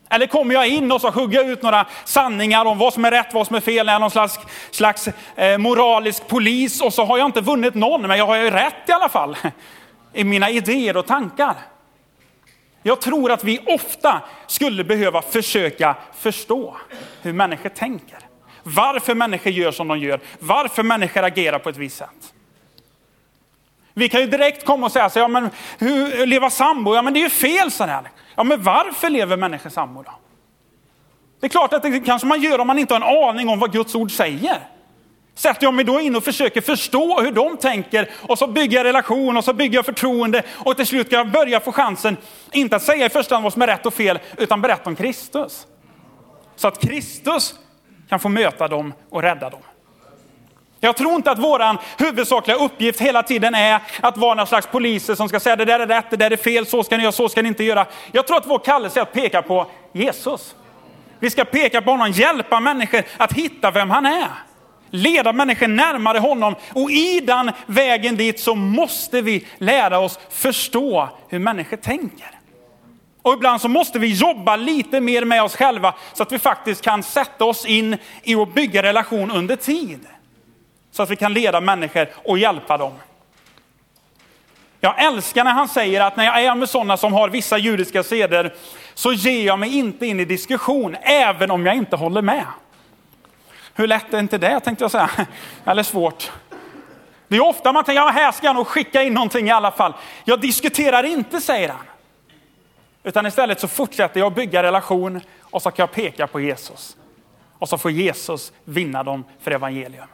Eller 0.09 0.27
kommer 0.27 0.55
jag 0.55 0.69
in 0.69 0.93
och 0.93 1.01
så 1.01 1.11
hugger 1.11 1.39
jag 1.39 1.51
ut 1.51 1.63
några 1.63 1.87
sanningar 2.05 2.65
om 2.65 2.79
vad 2.79 2.93
som 2.93 3.05
är 3.05 3.11
rätt, 3.11 3.35
vad 3.35 3.47
som 3.47 3.57
är 3.57 3.61
fel, 3.61 3.89
är 3.89 3.99
någon 3.99 4.11
slags, 4.11 4.39
slags 4.71 5.09
eh, 5.37 5.59
moralisk 5.59 6.29
polis 6.29 6.81
och 6.81 6.95
så 6.95 7.05
har 7.05 7.19
jag 7.19 7.27
inte 7.27 7.41
vunnit 7.41 7.75
någon, 7.75 8.03
men 8.03 8.19
jag 8.19 8.27
har 8.27 8.37
ju 8.37 8.51
rätt 8.51 8.89
i 8.89 8.93
alla 8.93 9.09
fall 9.09 9.37
i 10.13 10.25
mina 10.25 10.51
idéer 10.51 10.97
och 10.97 11.07
tankar. 11.07 11.55
Jag 12.83 13.01
tror 13.01 13.33
att 13.33 13.45
vi 13.45 13.61
ofta 13.67 14.21
skulle 14.47 14.85
behöva 14.85 15.23
försöka 15.23 15.95
förstå 16.19 16.77
hur 17.23 17.33
människor 17.33 17.69
tänker. 17.69 18.19
Varför 18.63 19.15
människor 19.15 19.53
gör 19.53 19.73
som 19.73 19.89
de 19.89 19.99
gör, 19.99 20.21
varför 20.39 20.83
människor 20.83 21.23
agerar 21.23 21.59
på 21.59 21.69
ett 21.69 21.77
visst 21.77 21.97
sätt. 21.97 22.33
Vi 23.95 24.09
kan 24.09 24.21
ju 24.21 24.27
direkt 24.27 24.67
komma 24.67 24.87
och 24.87 24.93
säga, 24.93 25.11
så, 25.11 25.19
ja, 25.19 25.29
men 25.29 25.51
hur 25.79 26.27
leva 26.27 26.51
sambo? 26.51 26.95
Ja 26.95 27.03
men 27.03 27.13
det 27.13 27.21
är 27.21 27.23
ju 27.23 27.31
fel 27.31 27.71
sådär. 27.71 28.11
Ja 28.37 28.45
men 28.45 28.63
varför 28.63 29.11
lever 29.11 29.37
människor 29.37 29.71
sambo 29.71 30.03
då? 30.03 30.13
Det 31.41 31.47
är 31.47 31.49
klart 31.49 31.73
att 31.73 31.83
det 31.83 32.01
kanske 32.01 32.27
man 32.27 32.41
gör 32.41 32.59
om 32.59 32.67
man 32.67 32.79
inte 32.79 32.95
har 32.95 33.01
en 33.01 33.29
aning 33.29 33.49
om 33.49 33.59
vad 33.59 33.73
Guds 33.73 33.95
ord 33.95 34.11
säger. 34.11 34.59
Sätter 35.35 35.65
jag 35.65 35.75
mig 35.75 35.85
då 35.85 36.01
in 36.01 36.17
och 36.17 36.25
försöker 36.25 36.61
förstå 36.61 37.21
hur 37.21 37.33
de 37.33 37.57
tänker 37.57 38.11
och 38.23 38.39
så 38.39 38.47
bygger 38.47 38.77
jag 38.77 38.85
relation 38.85 39.37
och 39.37 39.45
så 39.45 39.53
bygger 39.53 39.79
jag 39.79 39.85
förtroende 39.87 40.43
och 40.53 40.77
till 40.77 40.87
slut 40.87 41.11
kan 41.11 41.19
jag 41.19 41.31
börja 41.31 41.61
få 41.61 41.73
chansen, 41.73 42.17
inte 42.53 42.77
att 42.77 42.83
säga 42.83 43.07
i 43.07 43.09
första 43.09 43.35
hand 43.35 43.43
vad 43.43 43.53
som 43.53 43.63
är 43.63 43.67
rätt 43.67 43.87
och 43.87 43.95
fel, 43.95 44.19
utan 44.37 44.61
berätta 44.61 44.91
om 44.91 44.97
Kristus. 44.97 45.67
Så 46.57 46.69
att 46.69 46.81
Kristus 46.81 47.55
kan 48.09 48.21
få 48.21 48.29
möta 48.29 48.69
dem 48.69 48.95
och 49.11 49.23
rädda 49.23 49.51
dem. 49.51 49.61
Jag 50.87 50.97
tror 50.97 51.15
inte 51.15 51.31
att 51.31 51.39
vår 51.39 51.79
huvudsakliga 52.05 52.57
uppgift 52.57 53.01
hela 53.01 53.23
tiden 53.23 53.55
är 53.55 53.81
att 54.01 54.17
vara 54.17 54.35
någon 54.35 54.47
slags 54.47 54.67
poliser 54.67 55.15
som 55.15 55.29
ska 55.29 55.41
säga 55.41 55.57
det 55.57 55.65
där 55.65 55.81
är 55.81 55.87
rätt, 55.87 56.05
det 56.11 56.17
där 56.17 56.31
är 56.31 56.37
fel, 56.37 56.67
så 56.67 56.85
ska 56.85 56.97
ni 56.97 57.03
göra, 57.03 57.13
så 57.13 57.29
ska 57.29 57.43
ni 57.43 57.49
inte 57.49 57.65
göra. 57.65 57.87
Jag 58.13 58.27
tror 58.27 58.37
att 58.37 58.47
vår 58.47 58.59
kallelse 58.59 59.01
är 59.01 59.03
att 59.03 59.13
peka 59.13 59.43
på 59.43 59.67
Jesus. 59.93 60.55
Vi 61.19 61.31
ska 61.31 61.45
peka 61.45 61.83
på 61.83 61.91
honom, 61.91 62.11
hjälpa 62.11 62.61
människor 62.61 63.03
att 63.17 63.33
hitta 63.33 63.71
vem 63.71 63.91
han 63.91 64.07
är. 64.07 64.29
Leda 64.91 65.33
människor 65.33 65.69
närmare 65.69 66.19
honom 66.19 66.55
och 66.75 66.91
i 66.91 67.21
den 67.21 67.51
vägen 67.67 68.17
dit 68.17 68.41
så 68.41 68.55
måste 68.55 69.21
vi 69.21 69.47
lära 69.59 69.99
oss 69.99 70.19
förstå 70.31 71.09
hur 71.29 71.39
människor 71.39 71.77
tänker. 71.77 72.31
Och 73.23 73.33
ibland 73.33 73.61
så 73.61 73.69
måste 73.69 73.99
vi 73.99 74.13
jobba 74.13 74.57
lite 74.57 75.01
mer 75.01 75.25
med 75.25 75.43
oss 75.43 75.57
själva 75.57 75.95
så 76.13 76.23
att 76.23 76.33
vi 76.33 76.39
faktiskt 76.39 76.83
kan 76.83 77.03
sätta 77.03 77.45
oss 77.45 77.67
in 77.67 77.97
i 78.23 78.35
att 78.35 78.55
bygga 78.55 78.83
relation 78.83 79.31
under 79.31 79.57
tid. 79.57 80.07
Så 80.97 81.03
att 81.03 81.11
vi 81.11 81.17
kan 81.17 81.33
leda 81.33 81.61
människor 81.61 82.09
och 82.25 82.39
hjälpa 82.39 82.77
dem. 82.77 82.93
Jag 84.81 85.05
älskar 85.05 85.45
när 85.45 85.53
han 85.53 85.69
säger 85.69 86.01
att 86.01 86.17
när 86.17 86.25
jag 86.25 86.45
är 86.45 86.55
med 86.55 86.69
sådana 86.69 86.97
som 86.97 87.13
har 87.13 87.29
vissa 87.29 87.59
judiska 87.59 88.03
seder 88.03 88.55
så 88.95 89.13
ger 89.13 89.47
jag 89.47 89.59
mig 89.59 89.79
inte 89.79 90.07
in 90.07 90.21
i 90.21 90.25
diskussion, 90.25 90.97
även 91.03 91.51
om 91.51 91.67
jag 91.67 91.77
inte 91.77 91.97
håller 91.97 92.23
med. 92.23 92.45
Hur 93.75 93.87
lätt 93.87 94.15
är 94.15 94.19
inte 94.19 94.39
det 94.39 94.61
tänkte 94.61 94.85
jag 94.85 94.91
säga, 94.91 95.11
eller 95.65 95.83
svårt. 95.83 96.33
Det 97.29 97.37
är 97.37 97.45
ofta 97.45 97.73
man 97.73 97.85
tänker, 97.85 98.03
ja, 98.03 98.09
här 98.09 98.33
ska 98.33 98.47
jag 98.47 98.57
nog 98.57 98.67
skicka 98.67 99.03
in 99.03 99.15
någonting 99.15 99.49
i 99.49 99.53
alla 99.53 99.71
fall. 99.71 99.93
Jag 100.25 100.41
diskuterar 100.41 101.03
inte, 101.05 101.41
säger 101.41 101.69
han. 101.69 101.87
Utan 103.03 103.27
istället 103.27 103.61
så 103.61 103.69
fortsätter 103.69 104.21
jag 104.21 104.35
bygga 104.35 104.63
relation 104.63 105.21
och 105.41 105.63
så 105.63 105.71
kan 105.71 105.83
jag 105.83 105.93
peka 105.93 106.27
på 106.27 106.41
Jesus. 106.41 106.97
Och 107.59 107.69
så 107.69 107.79
får 107.79 107.91
Jesus 107.91 108.53
vinna 108.65 109.03
dem 109.03 109.25
för 109.41 109.51
evangelium. 109.51 110.09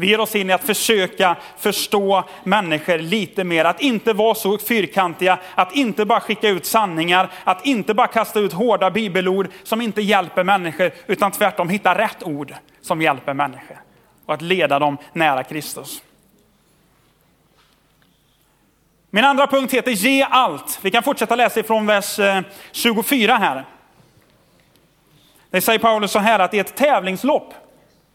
Vi 0.00 0.06
ger 0.06 0.20
oss 0.20 0.36
in 0.36 0.50
i 0.50 0.52
att 0.52 0.64
försöka 0.64 1.36
förstå 1.56 2.24
människor 2.44 2.98
lite 2.98 3.44
mer, 3.44 3.64
att 3.64 3.80
inte 3.80 4.12
vara 4.12 4.34
så 4.34 4.58
fyrkantiga, 4.58 5.38
att 5.54 5.76
inte 5.76 6.04
bara 6.04 6.20
skicka 6.20 6.48
ut 6.48 6.66
sanningar, 6.66 7.30
att 7.44 7.66
inte 7.66 7.94
bara 7.94 8.06
kasta 8.06 8.40
ut 8.40 8.52
hårda 8.52 8.90
bibelord 8.90 9.48
som 9.62 9.80
inte 9.80 10.02
hjälper 10.02 10.44
människor, 10.44 10.92
utan 11.06 11.30
tvärtom 11.30 11.68
hitta 11.68 11.98
rätt 11.98 12.22
ord 12.22 12.54
som 12.80 13.02
hjälper 13.02 13.34
människor 13.34 13.80
och 14.26 14.34
att 14.34 14.42
leda 14.42 14.78
dem 14.78 14.98
nära 15.12 15.44
Kristus. 15.44 16.02
Min 19.10 19.24
andra 19.24 19.46
punkt 19.46 19.74
heter 19.74 19.90
ge 19.90 20.22
allt. 20.22 20.78
Vi 20.82 20.90
kan 20.90 21.02
fortsätta 21.02 21.36
läsa 21.36 21.60
ifrån 21.60 21.86
vers 21.86 22.18
eh, 22.18 22.40
24 22.72 23.36
här. 23.36 23.64
Det 25.50 25.60
säger 25.60 25.78
Paulus 25.78 26.10
så 26.10 26.18
här 26.18 26.38
att 26.38 26.54
i 26.54 26.58
ett 26.58 26.76
tävlingslopp 26.76 27.54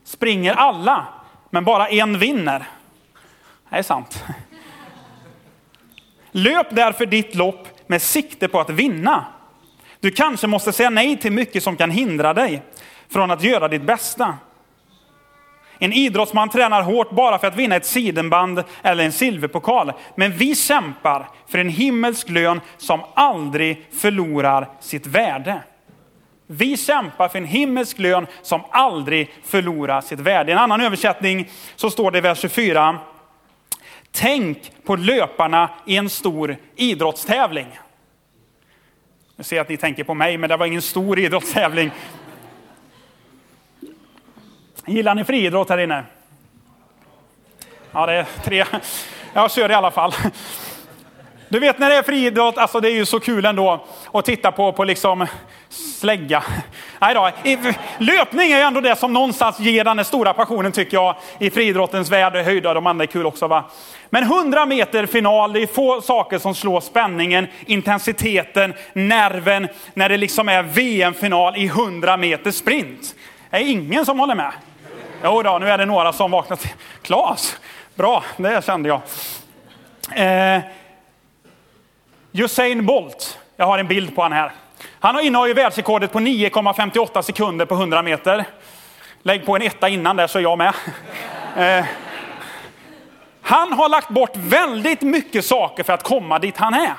springer 0.03 0.53
alla 0.53 1.07
men 1.53 1.63
bara 1.63 1.87
en 1.87 2.19
vinner. 2.19 2.63
Det 3.69 3.75
är 3.75 3.83
sant. 3.83 4.23
Löp 6.31 6.67
därför 6.69 7.05
ditt 7.05 7.35
lopp 7.35 7.67
med 7.87 8.01
sikte 8.01 8.47
på 8.47 8.59
att 8.59 8.69
vinna. 8.69 9.25
Du 9.99 10.11
kanske 10.11 10.47
måste 10.47 10.71
säga 10.71 10.89
nej 10.89 11.17
till 11.17 11.31
mycket 11.31 11.63
som 11.63 11.75
kan 11.75 11.91
hindra 11.91 12.33
dig 12.33 12.61
från 13.09 13.31
att 13.31 13.43
göra 13.43 13.67
ditt 13.67 13.81
bästa. 13.81 14.37
En 15.79 15.93
idrottsman 15.93 16.49
tränar 16.49 16.81
hårt 16.81 17.11
bara 17.11 17.39
för 17.39 17.47
att 17.47 17.55
vinna 17.55 17.75
ett 17.75 17.85
sidenband 17.85 18.63
eller 18.81 19.03
en 19.03 19.11
silverpokal. 19.11 19.93
Men 20.15 20.31
vi 20.31 20.55
kämpar 20.55 21.29
för 21.47 21.57
en 21.57 21.69
himmelsk 21.69 22.29
lön 22.29 22.61
som 22.77 23.01
aldrig 23.13 23.87
förlorar 23.91 24.69
sitt 24.79 25.07
värde. 25.07 25.61
Vi 26.57 26.77
kämpar 26.77 27.27
för 27.27 27.37
en 27.37 27.45
himmelsk 27.45 27.99
lön 27.99 28.27
som 28.41 28.61
aldrig 28.71 29.33
förlorar 29.43 30.01
sitt 30.01 30.19
värde. 30.19 30.51
I 30.51 30.53
en 30.53 30.59
annan 30.59 30.81
översättning 30.81 31.49
så 31.75 31.89
står 31.89 32.11
det 32.11 32.17
i 32.17 32.21
vers 32.21 32.39
24. 32.39 32.99
Tänk 34.11 34.71
på 34.83 34.95
löparna 34.95 35.69
i 35.85 35.97
en 35.97 36.09
stor 36.09 36.57
idrottstävling. 36.75 37.79
Nu 39.35 39.43
ser 39.43 39.61
att 39.61 39.69
ni 39.69 39.77
tänker 39.77 40.03
på 40.03 40.13
mig, 40.13 40.37
men 40.37 40.49
det 40.49 40.57
var 40.57 40.65
ingen 40.65 40.81
stor 40.81 41.19
idrottstävling. 41.19 41.91
Gillar 44.85 45.15
ni 45.15 45.23
friidrott 45.23 45.69
här 45.69 45.77
inne? 45.77 46.03
Ja, 47.91 48.05
det 48.05 48.13
är 48.13 48.25
tre. 48.43 48.65
Jag 49.33 49.51
kör 49.51 49.71
i 49.71 49.73
alla 49.73 49.91
fall. 49.91 50.13
Du 51.49 51.59
vet 51.59 51.79
när 51.79 51.89
det 51.89 51.95
är 51.95 52.03
friidrott, 52.03 52.57
alltså 52.57 52.79
det 52.79 52.89
är 52.89 52.95
ju 52.95 53.05
så 53.05 53.19
kul 53.19 53.45
ändå 53.45 53.85
att 54.13 54.25
titta 54.25 54.51
på, 54.51 54.71
på 54.73 54.83
liksom 54.83 55.27
slägga. 55.73 56.43
Nej 56.99 57.13
då, 57.13 57.31
löpning 57.97 58.51
är 58.51 58.57
ju 58.57 58.63
ändå 58.63 58.81
det 58.81 58.95
som 58.95 59.13
någonstans 59.13 59.59
ger 59.59 59.83
den 59.83 60.05
stora 60.05 60.33
passionen 60.33 60.71
tycker 60.71 60.97
jag 60.97 61.15
i 61.39 61.49
friidrottens 61.49 62.09
värld. 62.09 62.35
Höjda, 62.35 62.73
de 62.73 62.87
andra 62.87 63.03
är 63.03 63.07
kul 63.07 63.25
också 63.25 63.47
va. 63.47 63.63
Men 64.09 64.23
100 64.23 64.65
meter 64.65 65.05
final, 65.05 65.53
det 65.53 65.59
är 65.59 65.67
få 65.67 66.01
saker 66.01 66.39
som 66.39 66.55
slår 66.55 66.81
spänningen, 66.81 67.47
intensiteten, 67.65 68.73
nerven 68.93 69.67
när 69.93 70.09
det 70.09 70.17
liksom 70.17 70.49
är 70.49 70.63
VM-final 70.63 71.57
i 71.57 71.65
100 71.65 72.17
meter 72.17 72.51
sprint. 72.51 73.15
Det 73.49 73.57
är 73.57 73.71
ingen 73.71 74.05
som 74.05 74.19
håller 74.19 74.35
med. 74.35 74.51
Jo 75.23 75.43
då, 75.43 75.57
nu 75.57 75.69
är 75.69 75.77
det 75.77 75.85
några 75.85 76.13
som 76.13 76.31
vaknat. 76.31 76.67
Klas, 77.01 77.59
bra, 77.95 78.23
det 78.37 78.65
kände 78.65 78.89
jag. 78.89 79.01
Eh, 80.55 80.61
Usain 82.31 82.85
Bolt, 82.85 83.39
jag 83.57 83.65
har 83.65 83.79
en 83.79 83.87
bild 83.87 84.15
på 84.15 84.21
honom 84.21 84.37
här. 84.37 84.51
Han 85.03 85.19
innehar 85.19 85.47
ju 85.47 85.53
världsrekordet 85.53 86.11
på 86.11 86.19
9,58 86.19 87.21
sekunder 87.21 87.65
på 87.65 87.75
100 87.75 88.01
meter. 88.01 88.45
Lägg 89.23 89.45
på 89.45 89.55
en 89.55 89.61
etta 89.61 89.89
innan 89.89 90.15
där 90.15 90.27
så 90.27 90.39
är 90.39 90.43
jag 90.43 90.57
med. 90.57 90.73
Eh, 91.57 91.85
han 93.41 93.73
har 93.73 93.89
lagt 93.89 94.09
bort 94.09 94.35
väldigt 94.35 95.01
mycket 95.01 95.45
saker 95.45 95.83
för 95.83 95.93
att 95.93 96.03
komma 96.03 96.39
dit 96.39 96.57
han 96.57 96.73
är. 96.73 96.93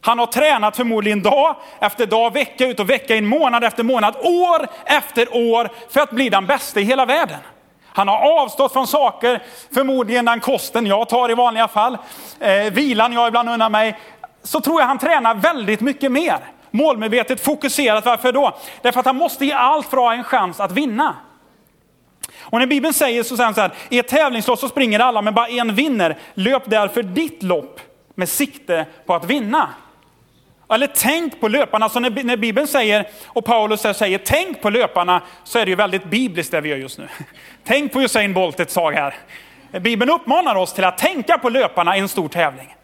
Han 0.00 0.18
har 0.18 0.26
tränat 0.26 0.76
förmodligen 0.76 1.22
dag 1.22 1.56
efter 1.80 2.06
dag, 2.06 2.32
vecka 2.32 2.66
ut 2.66 2.80
och 2.80 2.90
vecka 2.90 3.16
in, 3.16 3.26
månad 3.26 3.64
efter 3.64 3.82
månad, 3.82 4.16
år 4.16 4.68
efter 4.84 5.36
år 5.52 5.70
för 5.90 6.00
att 6.00 6.10
bli 6.10 6.28
den 6.28 6.46
bästa 6.46 6.80
i 6.80 6.84
hela 6.84 7.06
världen. 7.06 7.38
Han 7.86 8.08
har 8.08 8.40
avstått 8.40 8.72
från 8.72 8.86
saker, 8.86 9.42
förmodligen 9.74 10.24
den 10.24 10.40
kosten 10.40 10.86
jag 10.86 11.08
tar 11.08 11.30
i 11.30 11.34
vanliga 11.34 11.68
fall, 11.68 11.98
eh, 12.40 12.72
vilan 12.72 13.12
jag 13.12 13.28
ibland 13.28 13.48
unnar 13.48 13.70
mig. 13.70 13.98
Så 14.42 14.60
tror 14.60 14.80
jag 14.80 14.86
han 14.88 14.98
tränar 14.98 15.34
väldigt 15.34 15.80
mycket 15.80 16.12
mer. 16.12 16.38
Målmedvetet 16.72 17.44
fokuserat. 17.44 18.04
Varför 18.04 18.32
då? 18.32 18.58
Därför 18.82 19.00
att 19.00 19.06
han 19.06 19.16
måste 19.16 19.46
ge 19.46 19.52
allt 19.52 19.86
för 19.86 19.96
att 19.96 20.02
ha 20.02 20.14
en 20.14 20.24
chans 20.24 20.60
att 20.60 20.72
vinna. 20.72 21.16
Och 22.40 22.58
när 22.58 22.66
Bibeln 22.66 22.94
säger 22.94 23.22
så 23.22 23.36
säger 23.36 23.44
han 23.44 23.54
så 23.54 23.60
här, 23.60 23.72
i 23.88 23.98
ett 23.98 24.08
tävlingslopp 24.08 24.58
så 24.58 24.68
springer 24.68 25.00
alla 25.00 25.22
men 25.22 25.34
bara 25.34 25.48
en 25.48 25.74
vinner. 25.74 26.18
Löp 26.34 26.62
därför 26.66 27.02
ditt 27.02 27.42
lopp 27.42 27.80
med 28.14 28.28
sikte 28.28 28.86
på 29.06 29.14
att 29.14 29.24
vinna. 29.24 29.68
Eller 30.70 30.86
tänk 30.86 31.40
på 31.40 31.48
löparna. 31.48 31.88
Så 31.88 32.00
när, 32.00 32.24
när 32.24 32.36
Bibeln 32.36 32.68
säger, 32.68 33.08
och 33.26 33.44
Paulus 33.44 33.80
säger, 33.80 34.18
tänk 34.18 34.62
på 34.62 34.70
löparna, 34.70 35.22
så 35.44 35.58
är 35.58 35.64
det 35.64 35.70
ju 35.70 35.76
väldigt 35.76 36.04
bibliskt 36.04 36.52
det 36.52 36.60
vi 36.60 36.68
gör 36.68 36.76
just 36.76 36.98
nu. 36.98 37.08
Tänk 37.64 37.92
på 37.92 38.02
Usain 38.02 38.34
Bolt 38.34 38.60
ett 38.60 38.74
tag 38.74 38.92
här. 38.92 39.14
Bibeln 39.80 40.10
uppmanar 40.10 40.54
oss 40.54 40.72
till 40.72 40.84
att 40.84 40.98
tänka 40.98 41.38
på 41.38 41.48
löparna 41.48 41.96
i 41.96 42.00
en 42.00 42.08
stor 42.08 42.28
tävling. 42.28 42.74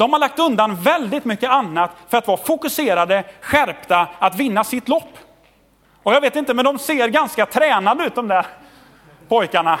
De 0.00 0.12
har 0.12 0.20
lagt 0.20 0.38
undan 0.38 0.74
väldigt 0.74 1.24
mycket 1.24 1.50
annat 1.50 1.90
för 2.08 2.18
att 2.18 2.26
vara 2.26 2.36
fokuserade, 2.36 3.24
skärpta, 3.40 4.08
att 4.18 4.34
vinna 4.36 4.64
sitt 4.64 4.88
lopp. 4.88 5.18
Och 6.02 6.14
jag 6.14 6.20
vet 6.20 6.36
inte, 6.36 6.54
men 6.54 6.64
de 6.64 6.78
ser 6.78 7.08
ganska 7.08 7.46
tränade 7.46 8.04
ut 8.04 8.14
de 8.14 8.28
där 8.28 8.46
pojkarna. 9.28 9.80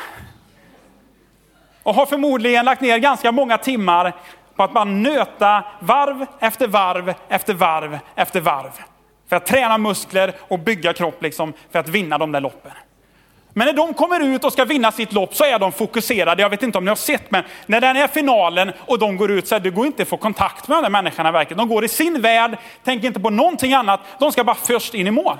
Och 1.82 1.94
har 1.94 2.06
förmodligen 2.06 2.64
lagt 2.64 2.80
ner 2.80 2.98
ganska 2.98 3.32
många 3.32 3.58
timmar 3.58 4.12
på 4.56 4.62
att 4.62 4.72
bara 4.72 4.84
nöta 4.84 5.64
varv 5.80 6.26
efter 6.38 6.66
varv 6.66 7.14
efter 7.28 7.54
varv 7.54 7.98
efter 8.14 8.40
varv. 8.40 8.72
För 9.28 9.36
att 9.36 9.46
träna 9.46 9.78
muskler 9.78 10.34
och 10.48 10.58
bygga 10.58 10.92
kropp 10.92 11.22
liksom, 11.22 11.52
för 11.70 11.78
att 11.78 11.88
vinna 11.88 12.18
de 12.18 12.32
där 12.32 12.40
loppen. 12.40 12.72
Men 13.60 13.66
när 13.66 13.72
de 13.72 13.94
kommer 13.94 14.20
ut 14.20 14.44
och 14.44 14.52
ska 14.52 14.64
vinna 14.64 14.92
sitt 14.92 15.12
lopp 15.12 15.34
så 15.34 15.44
är 15.44 15.58
de 15.58 15.72
fokuserade. 15.72 16.42
Jag 16.42 16.50
vet 16.50 16.62
inte 16.62 16.78
om 16.78 16.84
ni 16.84 16.88
har 16.88 16.96
sett, 16.96 17.30
men 17.30 17.44
när 17.66 17.80
den 17.80 17.96
är 17.96 18.06
finalen 18.08 18.72
och 18.86 18.98
de 18.98 19.16
går 19.16 19.30
ut 19.30 19.48
så 19.48 19.54
här, 19.54 19.60
det 19.60 19.70
går 19.70 19.86
inte 19.86 20.02
att 20.02 20.08
få 20.08 20.16
kontakt 20.16 20.68
med 20.68 20.76
de 20.78 20.82
där 20.82 20.90
människorna. 20.90 21.32
Verkligen. 21.32 21.58
De 21.58 21.68
går 21.68 21.84
i 21.84 21.88
sin 21.88 22.20
värld, 22.20 22.58
tänker 22.84 23.06
inte 23.06 23.20
på 23.20 23.30
någonting 23.30 23.72
annat. 23.72 24.00
De 24.18 24.32
ska 24.32 24.44
bara 24.44 24.56
först 24.56 24.94
in 24.94 25.06
i 25.06 25.10
mål. 25.10 25.36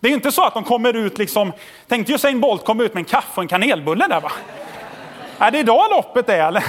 Det 0.00 0.08
är 0.08 0.12
inte 0.12 0.32
så 0.32 0.44
att 0.44 0.54
de 0.54 0.64
kommer 0.64 0.96
ut, 0.96 1.18
liksom, 1.18 1.52
tänkte 1.88 2.12
Usain 2.12 2.40
Bolt 2.40 2.64
komma 2.64 2.82
ut 2.82 2.94
med 2.94 3.00
en 3.00 3.04
kaffe 3.04 3.32
och 3.34 3.42
en 3.42 3.48
kanelbulle 3.48 4.06
där 4.08 4.20
va? 4.20 4.32
Är 5.38 5.50
det 5.50 5.58
idag 5.58 5.90
loppet 5.90 6.28
är 6.28 6.48
eller? 6.48 6.64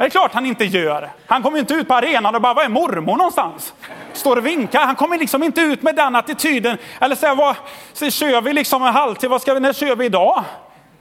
Det 0.00 0.06
är 0.06 0.10
klart 0.10 0.34
han 0.34 0.46
inte 0.46 0.64
gör. 0.64 1.10
Han 1.26 1.42
kommer 1.42 1.58
inte 1.58 1.74
ut 1.74 1.88
på 1.88 1.94
arenan 1.94 2.34
och 2.34 2.40
bara, 2.40 2.54
var 2.54 2.64
är 2.64 2.68
mormor 2.68 3.16
någonstans? 3.16 3.74
Står 4.12 4.36
och 4.36 4.46
vinkar. 4.46 4.80
Han 4.80 4.96
kommer 4.96 5.18
liksom 5.18 5.42
inte 5.42 5.60
ut 5.60 5.82
med 5.82 5.96
den 5.96 6.16
attityden. 6.16 6.78
Eller 7.00 7.16
säga, 7.16 7.34
vad, 7.34 7.56
så 7.92 8.10
kör 8.10 8.40
vi 8.40 8.52
liksom 8.52 8.82
en 8.82 8.92
halvtimme, 8.92 9.30
vad 9.30 9.42
ska 9.42 9.54
vi, 9.54 9.60
när 9.60 9.72
kör 9.72 9.96
vi 9.96 10.04
idag? 10.04 10.44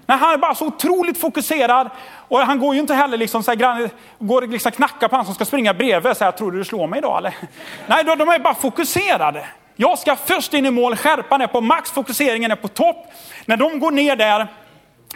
Nej, 0.05 0.17
han 0.17 0.33
är 0.33 0.37
bara 0.37 0.55
så 0.55 0.65
otroligt 0.65 1.21
fokuserad. 1.21 1.89
Och 2.27 2.39
han 2.39 2.59
går 2.59 2.73
ju 2.73 2.79
inte 2.79 2.93
heller 2.93 3.17
liksom 3.17 3.43
så 3.43 3.51
här, 3.51 3.89
går 4.19 4.41
liksom 4.41 4.71
knacka 4.71 5.09
på 5.09 5.15
han 5.15 5.25
som 5.25 5.35
ska 5.35 5.45
springa 5.45 5.73
bredvid. 5.73 6.17
Så 6.17 6.23
här, 6.23 6.31
tror 6.31 6.51
du 6.51 6.57
du 6.57 6.65
slår 6.65 6.87
mig 6.87 6.97
idag 6.97 7.17
eller? 7.17 7.33
Nej, 7.87 8.03
de, 8.03 8.17
de 8.17 8.29
är 8.29 8.39
bara 8.39 8.55
fokuserade. 8.55 9.45
Jag 9.75 9.99
ska 9.99 10.15
först 10.15 10.53
in 10.53 10.65
i 10.65 10.71
mål, 10.71 10.95
skärpan 10.95 11.41
är 11.41 11.47
på 11.47 11.61
max, 11.61 11.91
fokuseringen 11.91 12.51
är 12.51 12.55
på 12.55 12.67
topp. 12.67 13.05
När 13.45 13.57
de 13.57 13.79
går 13.79 13.91
ner 13.91 14.15
där, 14.15 14.47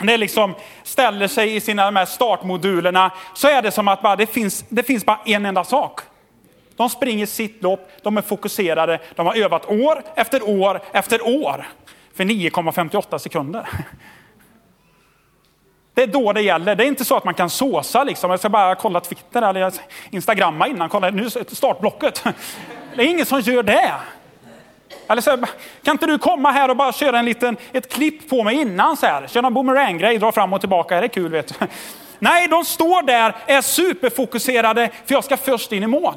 det 0.01 0.17
liksom 0.17 0.55
ställer 0.83 1.27
sig 1.27 1.55
i 1.55 1.59
sina 1.59 1.85
de 1.85 1.95
här 1.95 2.05
startmodulerna, 2.05 3.12
så 3.33 3.47
är 3.47 3.62
det 3.62 3.71
som 3.71 3.88
att 3.88 4.01
bara, 4.01 4.15
det, 4.15 4.25
finns, 4.25 4.65
det 4.69 4.83
finns 4.83 5.05
bara 5.05 5.19
en 5.25 5.45
enda 5.45 5.63
sak. 5.63 6.00
De 6.75 6.89
springer 6.89 7.25
sitt 7.25 7.63
lopp, 7.63 7.89
de 8.03 8.17
är 8.17 8.21
fokuserade, 8.21 9.00
de 9.15 9.25
har 9.25 9.35
övat 9.35 9.69
år 9.69 10.03
efter 10.15 10.50
år 10.50 10.81
efter 10.91 11.27
år 11.27 11.67
för 12.15 12.23
9,58 12.23 13.17
sekunder. 13.17 13.69
Det 15.93 16.03
är 16.03 16.07
då 16.07 16.33
det 16.33 16.41
gäller. 16.41 16.75
Det 16.75 16.83
är 16.83 16.88
inte 16.88 17.05
så 17.05 17.17
att 17.17 17.23
man 17.23 17.33
kan 17.33 17.50
såsa. 17.50 18.03
Liksom. 18.03 18.29
Jag 18.29 18.39
ska 18.39 18.50
bara 18.50 18.75
kolla 18.75 19.00
Twitter 19.00 19.41
eller 19.41 19.73
Instagramma 20.09 20.67
innan. 20.67 20.89
Kolla 20.89 21.09
nu 21.09 21.29
startblocket. 21.29 22.23
Det 22.95 23.01
är 23.01 23.07
ingen 23.07 23.25
som 23.25 23.39
gör 23.41 23.63
det. 23.63 23.93
Eller 25.07 25.22
så, 25.22 25.38
kan 25.83 25.91
inte 25.91 26.05
du 26.05 26.17
komma 26.17 26.51
här 26.51 26.69
och 26.69 26.77
bara 26.77 26.91
köra 26.91 27.19
en 27.19 27.25
liten, 27.25 27.57
ett 27.74 27.93
klipp 27.93 28.29
på 28.29 28.43
mig 28.43 28.55
innan 28.55 28.98
så 28.98 29.05
här? 29.05 29.27
Köra 29.27 29.48
en 29.48 29.53
boomerang-grej, 29.53 30.17
dra 30.17 30.31
fram 30.31 30.53
och 30.53 30.60
tillbaka, 30.60 31.00
det 31.00 31.05
är 31.05 31.07
kul 31.07 31.31
vet 31.31 31.60
du. 31.60 31.67
Nej, 32.19 32.48
de 32.48 32.65
står 32.65 33.03
där, 33.03 33.36
är 33.45 33.62
superfokuserade, 33.62 34.89
för 35.05 35.13
jag 35.13 35.24
ska 35.24 35.38
först 35.38 35.72
in 35.72 35.83
i 35.83 35.88
mål. 35.88 36.13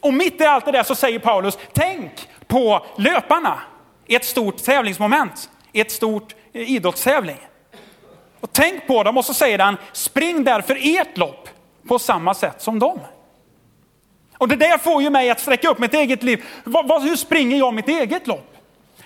Och 0.00 0.14
mitt 0.14 0.40
i 0.40 0.44
allt 0.44 0.64
det 0.64 0.72
där 0.72 0.82
så 0.82 0.94
säger 0.94 1.18
Paulus, 1.18 1.58
tänk 1.72 2.28
på 2.46 2.86
löparna. 2.96 3.62
Ett 4.08 4.24
stort 4.24 4.62
tävlingsmoment, 4.62 5.50
ett 5.72 5.92
stort 5.92 6.34
eh, 6.52 6.70
idrottstävling. 6.70 7.38
Och 8.40 8.52
tänk 8.52 8.86
på 8.86 9.02
dem 9.02 9.16
och 9.16 9.24
så 9.24 9.34
säger 9.34 9.58
han, 9.58 9.76
spring 9.92 10.44
därför 10.44 10.78
ert 10.80 11.16
lopp 11.16 11.48
på 11.88 11.98
samma 11.98 12.34
sätt 12.34 12.62
som 12.62 12.78
dem. 12.78 13.00
Och 14.42 14.48
det 14.48 14.56
där 14.56 14.78
får 14.78 15.02
ju 15.02 15.10
mig 15.10 15.30
att 15.30 15.40
sträcka 15.40 15.68
upp 15.68 15.78
mitt 15.78 15.94
eget 15.94 16.22
liv. 16.22 16.44
hur 17.02 17.16
springer 17.16 17.56
jag 17.56 17.74
mitt 17.74 17.88
eget 17.88 18.26
lopp? 18.26 18.56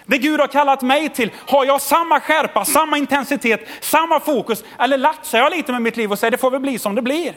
Det 0.07 0.19
Gud 0.19 0.41
har 0.41 0.47
kallat 0.47 0.83
mig 0.83 1.09
till, 1.09 1.31
har 1.47 1.65
jag 1.65 1.83
samma 1.83 2.21
skärpa, 2.21 2.65
samma 2.65 2.99
intensitet, 2.99 3.69
samma 3.81 4.21
fokus? 4.21 4.65
Eller 4.79 4.99
latsar 4.99 5.39
jag 5.39 5.53
lite 5.53 5.73
med 5.73 5.83
mitt 5.83 5.97
liv 5.97 6.13
och 6.13 6.19
säger 6.19 6.31
det 6.31 6.39
får 6.39 6.51
väl 6.51 6.61
bli 6.61 6.79
som 6.79 6.95
det 6.95 7.03
blir? 7.03 7.33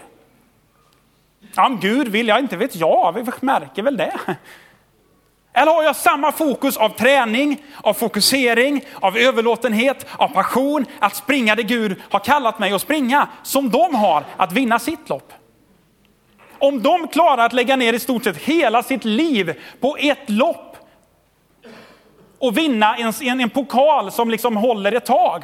Ja, 1.55 1.65
om 1.65 1.79
Gud 1.79 2.07
vill, 2.07 2.27
jag 2.27 2.39
inte 2.39 2.57
vet 2.57 2.75
jag, 2.75 3.13
vi 3.13 3.31
märker 3.45 3.83
väl 3.83 3.97
det. 3.97 4.19
Eller 5.53 5.71
har 5.71 5.83
jag 5.83 5.95
samma 5.95 6.31
fokus 6.31 6.77
av 6.77 6.89
träning, 6.89 7.63
av 7.83 7.93
fokusering, 7.93 8.85
av 8.99 9.17
överlåtenhet, 9.17 10.05
av 10.17 10.27
passion, 10.27 10.85
att 10.99 11.15
springa 11.15 11.55
det 11.55 11.63
Gud 11.63 12.01
har 12.09 12.19
kallat 12.19 12.59
mig 12.59 12.73
att 12.73 12.81
springa, 12.81 13.27
som 13.43 13.69
de 13.69 13.95
har 13.95 14.23
att 14.37 14.51
vinna 14.51 14.79
sitt 14.79 15.09
lopp? 15.09 15.33
Om 16.59 16.83
de 16.83 17.07
klarar 17.07 17.45
att 17.45 17.53
lägga 17.53 17.75
ner 17.75 17.93
i 17.93 17.99
stort 17.99 18.23
sett 18.23 18.37
hela 18.37 18.83
sitt 18.83 19.05
liv 19.05 19.53
på 19.79 19.97
ett 19.99 20.29
lopp 20.29 20.75
och 22.39 22.57
vinna 22.57 22.95
en, 22.95 23.13
en, 23.21 23.41
en 23.41 23.49
pokal 23.49 24.11
som 24.11 24.29
liksom 24.29 24.57
håller 24.57 24.91
ett 24.91 25.05
tag. 25.05 25.43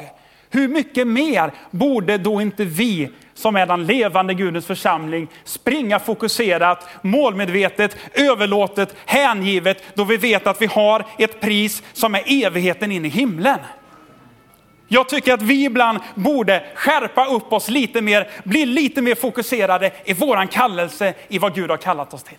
Hur 0.50 0.68
mycket 0.68 1.06
mer 1.06 1.52
borde 1.70 2.18
då 2.18 2.40
inte 2.40 2.64
vi 2.64 3.08
som 3.34 3.56
är 3.56 3.66
den 3.66 3.86
levande 3.86 4.34
Gudens 4.34 4.66
församling 4.66 5.28
springa 5.44 5.98
fokuserat, 5.98 6.88
målmedvetet, 7.02 7.96
överlåtet, 8.14 8.96
hängivet 9.06 9.82
då 9.94 10.04
vi 10.04 10.16
vet 10.16 10.46
att 10.46 10.62
vi 10.62 10.66
har 10.66 11.04
ett 11.18 11.40
pris 11.40 11.82
som 11.92 12.14
är 12.14 12.22
evigheten 12.44 12.92
in 12.92 13.04
i 13.04 13.08
himlen. 13.08 13.58
Jag 14.88 15.08
tycker 15.08 15.34
att 15.34 15.42
vi 15.42 15.64
ibland 15.64 15.98
borde 16.14 16.64
skärpa 16.74 17.26
upp 17.26 17.52
oss 17.52 17.68
lite 17.68 18.02
mer, 18.02 18.30
bli 18.44 18.66
lite 18.66 19.02
mer 19.02 19.14
fokuserade 19.14 19.90
i 20.04 20.12
våran 20.12 20.48
kallelse, 20.48 21.14
i 21.28 21.38
vad 21.38 21.54
Gud 21.54 21.70
har 21.70 21.76
kallat 21.76 22.14
oss 22.14 22.22
till. 22.22 22.38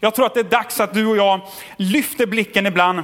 Jag 0.00 0.14
tror 0.14 0.26
att 0.26 0.34
det 0.34 0.40
är 0.40 0.44
dags 0.44 0.80
att 0.80 0.94
du 0.94 1.06
och 1.06 1.16
jag 1.16 1.40
lyfter 1.76 2.26
blicken 2.26 2.66
ibland 2.66 3.02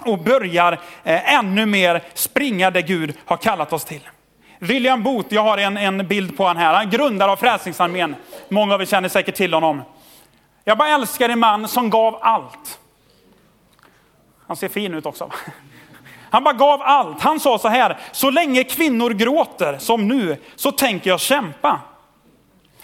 och 0.00 0.18
börjar 0.18 0.72
eh, 1.04 1.34
ännu 1.34 1.66
mer 1.66 2.02
springa 2.14 2.70
det 2.70 2.82
Gud 2.82 3.14
har 3.24 3.36
kallat 3.36 3.72
oss 3.72 3.84
till. 3.84 4.08
William 4.58 5.02
Booth, 5.02 5.34
jag 5.34 5.42
har 5.42 5.58
en, 5.58 5.76
en 5.76 6.08
bild 6.08 6.36
på 6.36 6.42
honom 6.42 6.56
här, 6.56 6.74
han 6.74 6.90
grundare 6.90 7.30
av 7.30 7.36
Frälsningsarmén. 7.36 8.14
Många 8.48 8.74
av 8.74 8.82
er 8.82 8.86
känner 8.86 9.08
säkert 9.08 9.34
till 9.34 9.54
honom. 9.54 9.82
Jag 10.64 10.78
bara 10.78 10.88
älskar 10.88 11.28
en 11.28 11.38
man 11.38 11.68
som 11.68 11.90
gav 11.90 12.18
allt. 12.20 12.78
Han 14.46 14.56
ser 14.56 14.68
fin 14.68 14.94
ut 14.94 15.06
också. 15.06 15.30
Han 16.32 16.44
bara 16.44 16.54
gav 16.54 16.82
allt. 16.82 17.20
Han 17.20 17.40
sa 17.40 17.58
så 17.58 17.68
här, 17.68 17.98
så 18.12 18.30
länge 18.30 18.64
kvinnor 18.64 19.10
gråter 19.10 19.78
som 19.78 20.08
nu 20.08 20.36
så 20.56 20.72
tänker 20.72 21.10
jag 21.10 21.20
kämpa. 21.20 21.80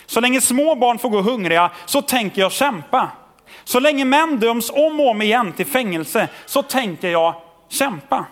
Så 0.06 0.20
länge 0.20 0.40
små 0.40 0.74
barn 0.74 0.98
får 0.98 1.08
gå 1.08 1.20
hungriga 1.20 1.70
så 1.86 2.02
tänker 2.02 2.40
jag 2.40 2.52
kämpa. 2.52 3.10
Så 3.64 3.80
länge 3.80 4.04
män 4.04 4.38
döms 4.40 4.70
om 4.70 5.00
och 5.00 5.08
om 5.08 5.22
igen 5.22 5.52
till 5.52 5.66
fängelse 5.66 6.28
så 6.46 6.62
tänker 6.62 7.08
jag 7.08 7.34
kämpa. 7.68 8.24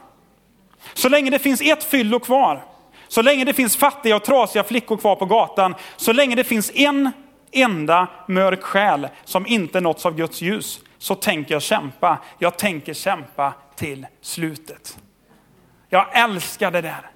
Så 0.95 1.09
länge 1.09 1.31
det 1.31 1.39
finns 1.39 1.61
ett 1.61 1.85
fyllo 1.85 2.19
kvar, 2.19 2.65
så 3.09 3.23
länge 3.23 3.45
det 3.45 3.53
finns 3.53 3.77
fattiga 3.77 4.17
och 4.17 4.25
trasiga 4.25 4.65
flickor 4.65 4.97
kvar 4.97 5.17
på 5.17 5.25
gatan, 5.25 5.75
så 5.97 6.13
länge 6.13 6.35
det 6.35 6.45
finns 6.45 6.73
en 6.75 7.11
enda 7.53 8.07
mörk 8.29 8.63
själ 8.63 9.09
som 9.25 9.47
inte 9.47 9.81
nåtts 9.81 10.07
av 10.07 10.17
Guds 10.17 10.43
ljus, 10.43 10.81
så 10.99 11.15
tänker 11.15 11.55
jag 11.55 11.63
kämpa. 11.63 12.19
Jag 12.39 12.59
tänker 12.59 12.95
kämpa 12.95 13.53
till 13.77 14.07
slutet. 14.23 14.99
Jag 15.89 16.07
älskar 16.13 16.71
det 16.71 16.81
där. 16.81 17.11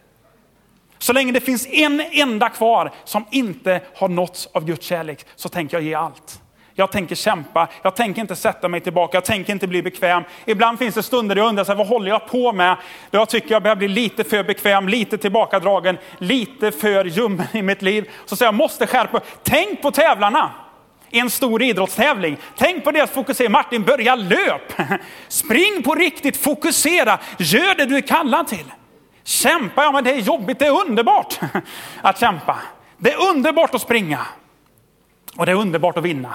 Så 0.99 1.13
länge 1.13 1.33
det 1.33 1.41
finns 1.41 1.67
en 1.67 2.01
enda 2.13 2.49
kvar 2.49 2.91
som 3.05 3.25
inte 3.31 3.81
har 3.95 4.09
nåtts 4.09 4.49
av 4.53 4.65
Guds 4.65 4.87
kärlek 4.87 5.27
så 5.37 5.49
tänker 5.49 5.77
jag 5.77 5.85
ge 5.85 5.95
allt. 5.95 6.41
Jag 6.75 6.93
tänker 6.93 7.15
kämpa, 7.15 7.69
jag 7.83 7.97
tänker 7.97 8.21
inte 8.21 8.37
sätta 8.37 8.69
mig 8.69 8.81
tillbaka, 8.81 9.17
jag 9.17 9.25
tänker 9.25 9.53
inte 9.53 9.67
bli 9.67 9.83
bekväm. 9.83 10.23
Ibland 10.45 10.79
finns 10.79 10.95
det 10.95 11.03
stunder 11.03 11.35
där 11.35 11.43
jag 11.43 11.49
undrar, 11.49 11.65
så 11.65 11.73
här, 11.73 11.77
vad 11.79 11.87
håller 11.87 12.11
jag 12.11 12.27
på 12.27 12.53
med? 12.53 12.77
Då 13.11 13.19
jag 13.19 13.29
tycker 13.29 13.51
jag 13.51 13.63
börjar 13.63 13.77
bli 13.77 13.89
lite 13.89 14.25
för 14.25 14.45
bekväm, 14.45 14.89
lite 14.89 15.19
tillbakadragen, 15.19 15.99
lite 16.19 16.73
för 16.73 17.05
ljummen 17.05 17.47
i 17.53 17.63
mitt 17.63 17.83
liv. 17.83 18.11
Så 18.27 18.37
säger 18.37 18.47
jag, 18.47 18.55
måste 18.55 18.87
skärpa 18.87 19.21
Tänk 19.43 19.83
på 19.83 19.91
tävlarna 19.91 20.51
i 21.11 21.19
en 21.19 21.31
stor 21.31 21.63
idrottstävling. 21.63 22.37
Tänk 22.57 22.85
på 22.85 22.91
deras 22.91 23.11
fokusering. 23.11 23.53
Martin, 23.53 23.85
börja 23.85 24.15
löp! 24.15 24.73
Spring 25.29 25.83
på 25.83 25.95
riktigt, 25.95 26.37
fokusera, 26.37 27.19
gör 27.39 27.75
det 27.75 27.85
du 27.85 27.97
är 27.97 28.01
kallad 28.01 28.49
till. 28.49 28.73
Kämpa, 29.25 29.83
ja 29.83 29.93
men 29.93 30.05
det 30.05 30.11
är 30.11 30.19
jobbigt, 30.19 30.59
det 30.59 30.67
är 30.67 30.81
underbart 30.87 31.41
att 32.03 32.21
kämpa. 32.21 32.59
Det 32.97 33.13
är 33.13 33.29
underbart 33.29 33.75
att 33.75 33.83
springa. 33.83 34.27
Och 35.37 35.47
det 35.47 35.53
är 35.53 35.57
underbart 35.57 35.97
att 35.97 36.05
vinna. 36.05 36.35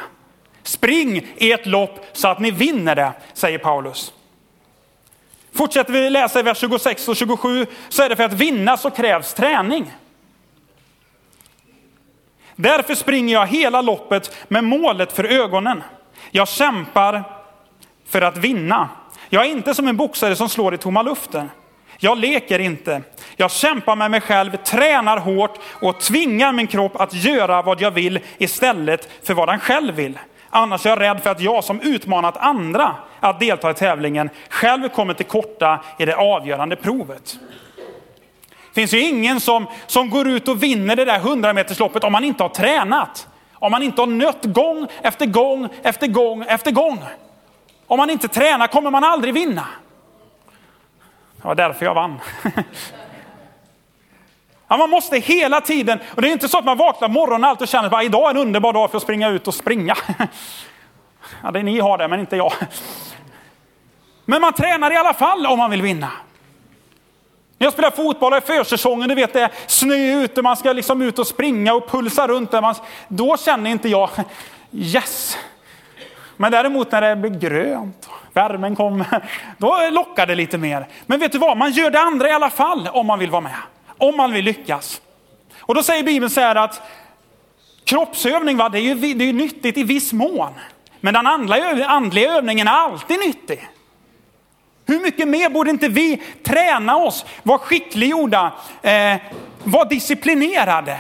Spring 0.64 1.28
i 1.38 1.52
ett 1.52 1.66
lopp 1.66 2.06
så 2.14 2.28
att 2.28 2.40
ni 2.40 2.52
vinner 2.52 2.96
det, 2.96 3.12
säger 3.34 3.58
Paulus. 3.58 4.14
Fortsätter 5.54 5.94
vi 5.94 6.10
läsa 6.10 6.40
i 6.40 6.44
vers 6.44 6.58
26 6.58 7.08
och 7.08 7.16
27 7.16 7.66
så 7.90 8.04
är 8.04 8.10
det 8.10 8.16
för 8.16 8.24
att 8.24 8.34
vinna 8.34 8.78
så 8.78 8.92
krävs 8.92 9.34
träning. 9.34 9.94
Därför 12.56 12.96
springer 12.96 13.34
jag 13.34 13.48
hela 13.48 13.82
loppet 13.82 14.36
med 14.48 14.64
målet 14.64 15.12
för 15.12 15.24
ögonen. 15.24 15.84
Jag 16.32 16.48
kämpar 16.48 17.24
för 18.08 18.22
att 18.22 18.38
vinna. 18.38 18.90
Jag 19.30 19.46
är 19.46 19.50
inte 19.50 19.74
som 19.74 19.88
en 19.88 19.98
boxare 19.98 20.36
som 20.36 20.50
slår 20.50 20.74
i 20.74 20.78
tomma 20.78 21.02
luften. 21.02 21.50
Jag 21.98 22.18
leker 22.18 22.60
inte. 22.60 23.02
Jag 23.36 23.52
kämpar 23.52 23.96
med 23.96 24.12
mig 24.12 24.22
själv, 24.22 24.58
tränar 24.58 25.18
hårt 25.18 25.60
och 25.82 26.00
tvingar 26.00 26.54
min 26.54 26.68
kropp 26.68 26.96
att 26.96 27.14
göra 27.14 27.62
vad 27.62 27.82
jag 27.82 27.92
vill 27.92 28.20
istället 28.38 29.10
för 29.24 29.34
vad 29.34 29.48
den 29.48 29.60
själv 29.60 29.96
vill. 29.96 30.20
Annars 30.50 30.86
är 30.86 30.90
jag 30.90 31.00
rädd 31.00 31.24
för 31.24 31.30
att 31.30 31.42
jag 31.42 31.64
som 31.64 31.82
utmanat 31.82 32.38
andra 32.38 32.96
att 33.20 33.40
delta 33.40 33.72
i 33.72 33.74
tävlingen 33.74 34.30
själv 34.50 34.90
kommer 34.90 35.14
till 35.14 35.26
korta 35.26 35.80
i 36.00 36.06
det 36.06 36.16
avgörande 36.16 36.76
provet. 36.76 37.40
Det 38.76 38.82
finns 38.82 38.94
ju 38.94 39.02
ingen 39.02 39.40
som, 39.40 39.68
som 39.88 40.10
går 40.10 40.28
ut 40.28 40.48
och 40.48 40.64
vinner 40.64 40.96
det 40.96 41.06
där 41.06 41.16
100 41.16 41.54
metersloppet 41.54 42.04
om 42.04 42.12
man 42.12 42.24
inte 42.24 42.44
har 42.44 42.50
tränat. 42.50 43.28
Om 43.54 43.72
man 43.72 43.84
inte 43.84 44.02
har 44.02 44.08
nött 44.08 44.46
gång 44.46 44.88
efter 45.02 45.26
gång 45.26 45.70
efter 45.84 46.08
gång 46.08 46.44
efter 46.48 46.72
gång. 46.72 47.04
Om 47.88 47.98
man 47.98 48.10
inte 48.10 48.28
tränar 48.28 48.68
kommer 48.68 48.92
man 48.92 49.04
aldrig 49.04 49.34
vinna. 49.34 49.68
Det 51.38 51.48
var 51.48 51.56
därför 51.56 51.86
jag 51.86 51.94
vann. 51.94 52.20
Ja, 54.68 54.78
man 54.78 54.90
måste 54.90 55.18
hela 55.18 55.62
tiden, 55.62 56.00
och 56.16 56.22
det 56.22 56.30
är 56.30 56.32
inte 56.32 56.48
så 56.48 56.58
att 56.58 56.66
man 56.66 56.78
vaknar 56.78 57.08
morgonen 57.08 57.44
och 57.44 57.50
alltid 57.50 57.70
känner 57.70 57.98
att 57.98 58.04
idag 58.04 58.26
är 58.26 58.30
en 58.30 58.38
underbar 58.38 58.74
dag 58.74 58.92
för 58.92 58.98
att 58.98 59.04
springa 59.04 59.30
ut 59.30 59.48
och 59.48 59.54
springa. 59.54 59.96
Ja, 61.44 61.52
det 61.52 61.64
ni 61.64 61.80
har 61.80 61.98
det, 61.98 62.08
men 62.08 62.20
inte 62.20 62.36
jag. 62.36 62.54
Men 64.26 64.42
man 64.42 64.54
tränar 64.54 64.92
i 64.92 64.96
alla 64.96 65.14
fall 65.14 65.46
om 65.46 65.58
man 65.58 65.72
vill 65.72 65.82
vinna. 65.82 66.12
När 67.58 67.66
jag 67.66 67.74
spelar 67.74 67.92
fotboll 67.92 68.34
i 68.34 68.36
är 68.36 68.42
försäsongen, 68.42 69.10
du 69.10 69.16
vet 69.16 69.34
det 69.34 69.42
är 69.42 69.52
snö 69.68 70.24
ute, 70.24 70.42
man 70.42 70.58
ska 70.58 70.74
liksom 70.74 71.02
ut 71.02 71.20
och 71.20 71.28
springa 71.28 71.74
och 71.74 71.90
pulsa 71.90 72.28
runt. 72.28 72.52
Där 72.52 72.62
man, 72.62 72.76
då 73.08 73.38
känner 73.38 73.70
inte 73.70 73.90
jag 73.90 74.10
yes. 74.72 75.38
Men 76.38 76.52
däremot 76.52 76.92
när 76.92 77.02
det 77.02 77.16
blir 77.16 77.32
grönt, 77.32 78.10
värmen 78.34 78.76
kommer, 78.76 79.30
då 79.58 79.90
lockar 79.92 80.26
det 80.26 80.36
lite 80.36 80.58
mer. 80.58 80.88
Men 81.06 81.20
vet 81.20 81.32
du 81.32 81.38
vad, 81.38 81.58
man 81.58 81.72
gör 81.72 81.92
det 81.92 82.00
andra 82.00 82.30
i 82.30 82.32
alla 82.32 82.50
fall 82.50 82.90
om 82.94 83.06
man 83.06 83.20
vill 83.20 83.32
vara 83.32 83.42
med. 83.42 83.58
Om 83.98 84.18
man 84.18 84.34
vill 84.34 84.46
lyckas. 84.46 85.02
Och 85.60 85.76
då 85.76 85.84
säger 85.84 86.04
Bibeln 86.04 86.30
så 86.30 86.42
här 86.42 86.56
att 86.56 86.82
kroppsövning, 87.84 88.58
va, 88.58 88.70
det 88.70 88.80
är 88.80 88.82
ju 88.82 89.14
det 89.14 89.30
är 89.30 89.34
nyttigt 89.34 89.78
i 89.78 89.84
viss 89.84 90.14
mån. 90.14 90.54
Men 91.00 91.14
den 91.14 91.28
andliga, 91.28 91.88
andliga 91.88 92.34
övningen 92.34 92.68
är 92.68 92.72
alltid 92.72 93.20
nyttig. 93.20 93.68
Hur 94.86 95.00
mycket 95.00 95.28
mer 95.28 95.50
borde 95.50 95.70
inte 95.70 95.88
vi 95.88 96.22
träna 96.44 96.98
oss, 96.98 97.26
vara 97.44 97.58
skickliggjorda, 97.58 98.54
eh, 98.82 99.16
vara 99.64 99.86
disciplinerade 99.86 101.00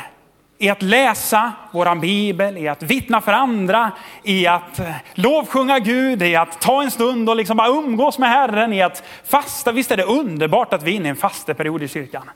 i 0.57 0.69
att 0.69 0.81
läsa 0.81 1.51
våran 1.71 1.99
bibel, 1.99 2.57
i 2.57 2.67
att 2.67 2.83
vittna 2.83 3.21
för 3.21 3.31
andra, 3.31 3.91
i 4.23 4.47
att 4.47 4.79
eh, 4.79 4.95
lovsjunga 5.13 5.79
Gud, 5.79 6.23
i 6.23 6.35
att 6.35 6.61
ta 6.61 6.83
en 6.83 6.91
stund 6.91 7.29
och 7.29 7.35
liksom 7.35 7.57
bara 7.57 7.67
umgås 7.67 8.17
med 8.17 8.29
Herren, 8.29 8.73
i 8.73 8.81
att 8.81 9.03
fasta. 9.25 9.71
Visst 9.71 9.91
är 9.91 9.97
det 9.97 10.03
underbart 10.03 10.73
att 10.73 10.83
vi 10.83 10.91
är 10.91 10.95
inne 10.95 11.07
i 11.07 11.09
en 11.09 11.15
fasteperiod 11.15 11.83
i 11.83 11.87
kyrkan. 11.87 12.29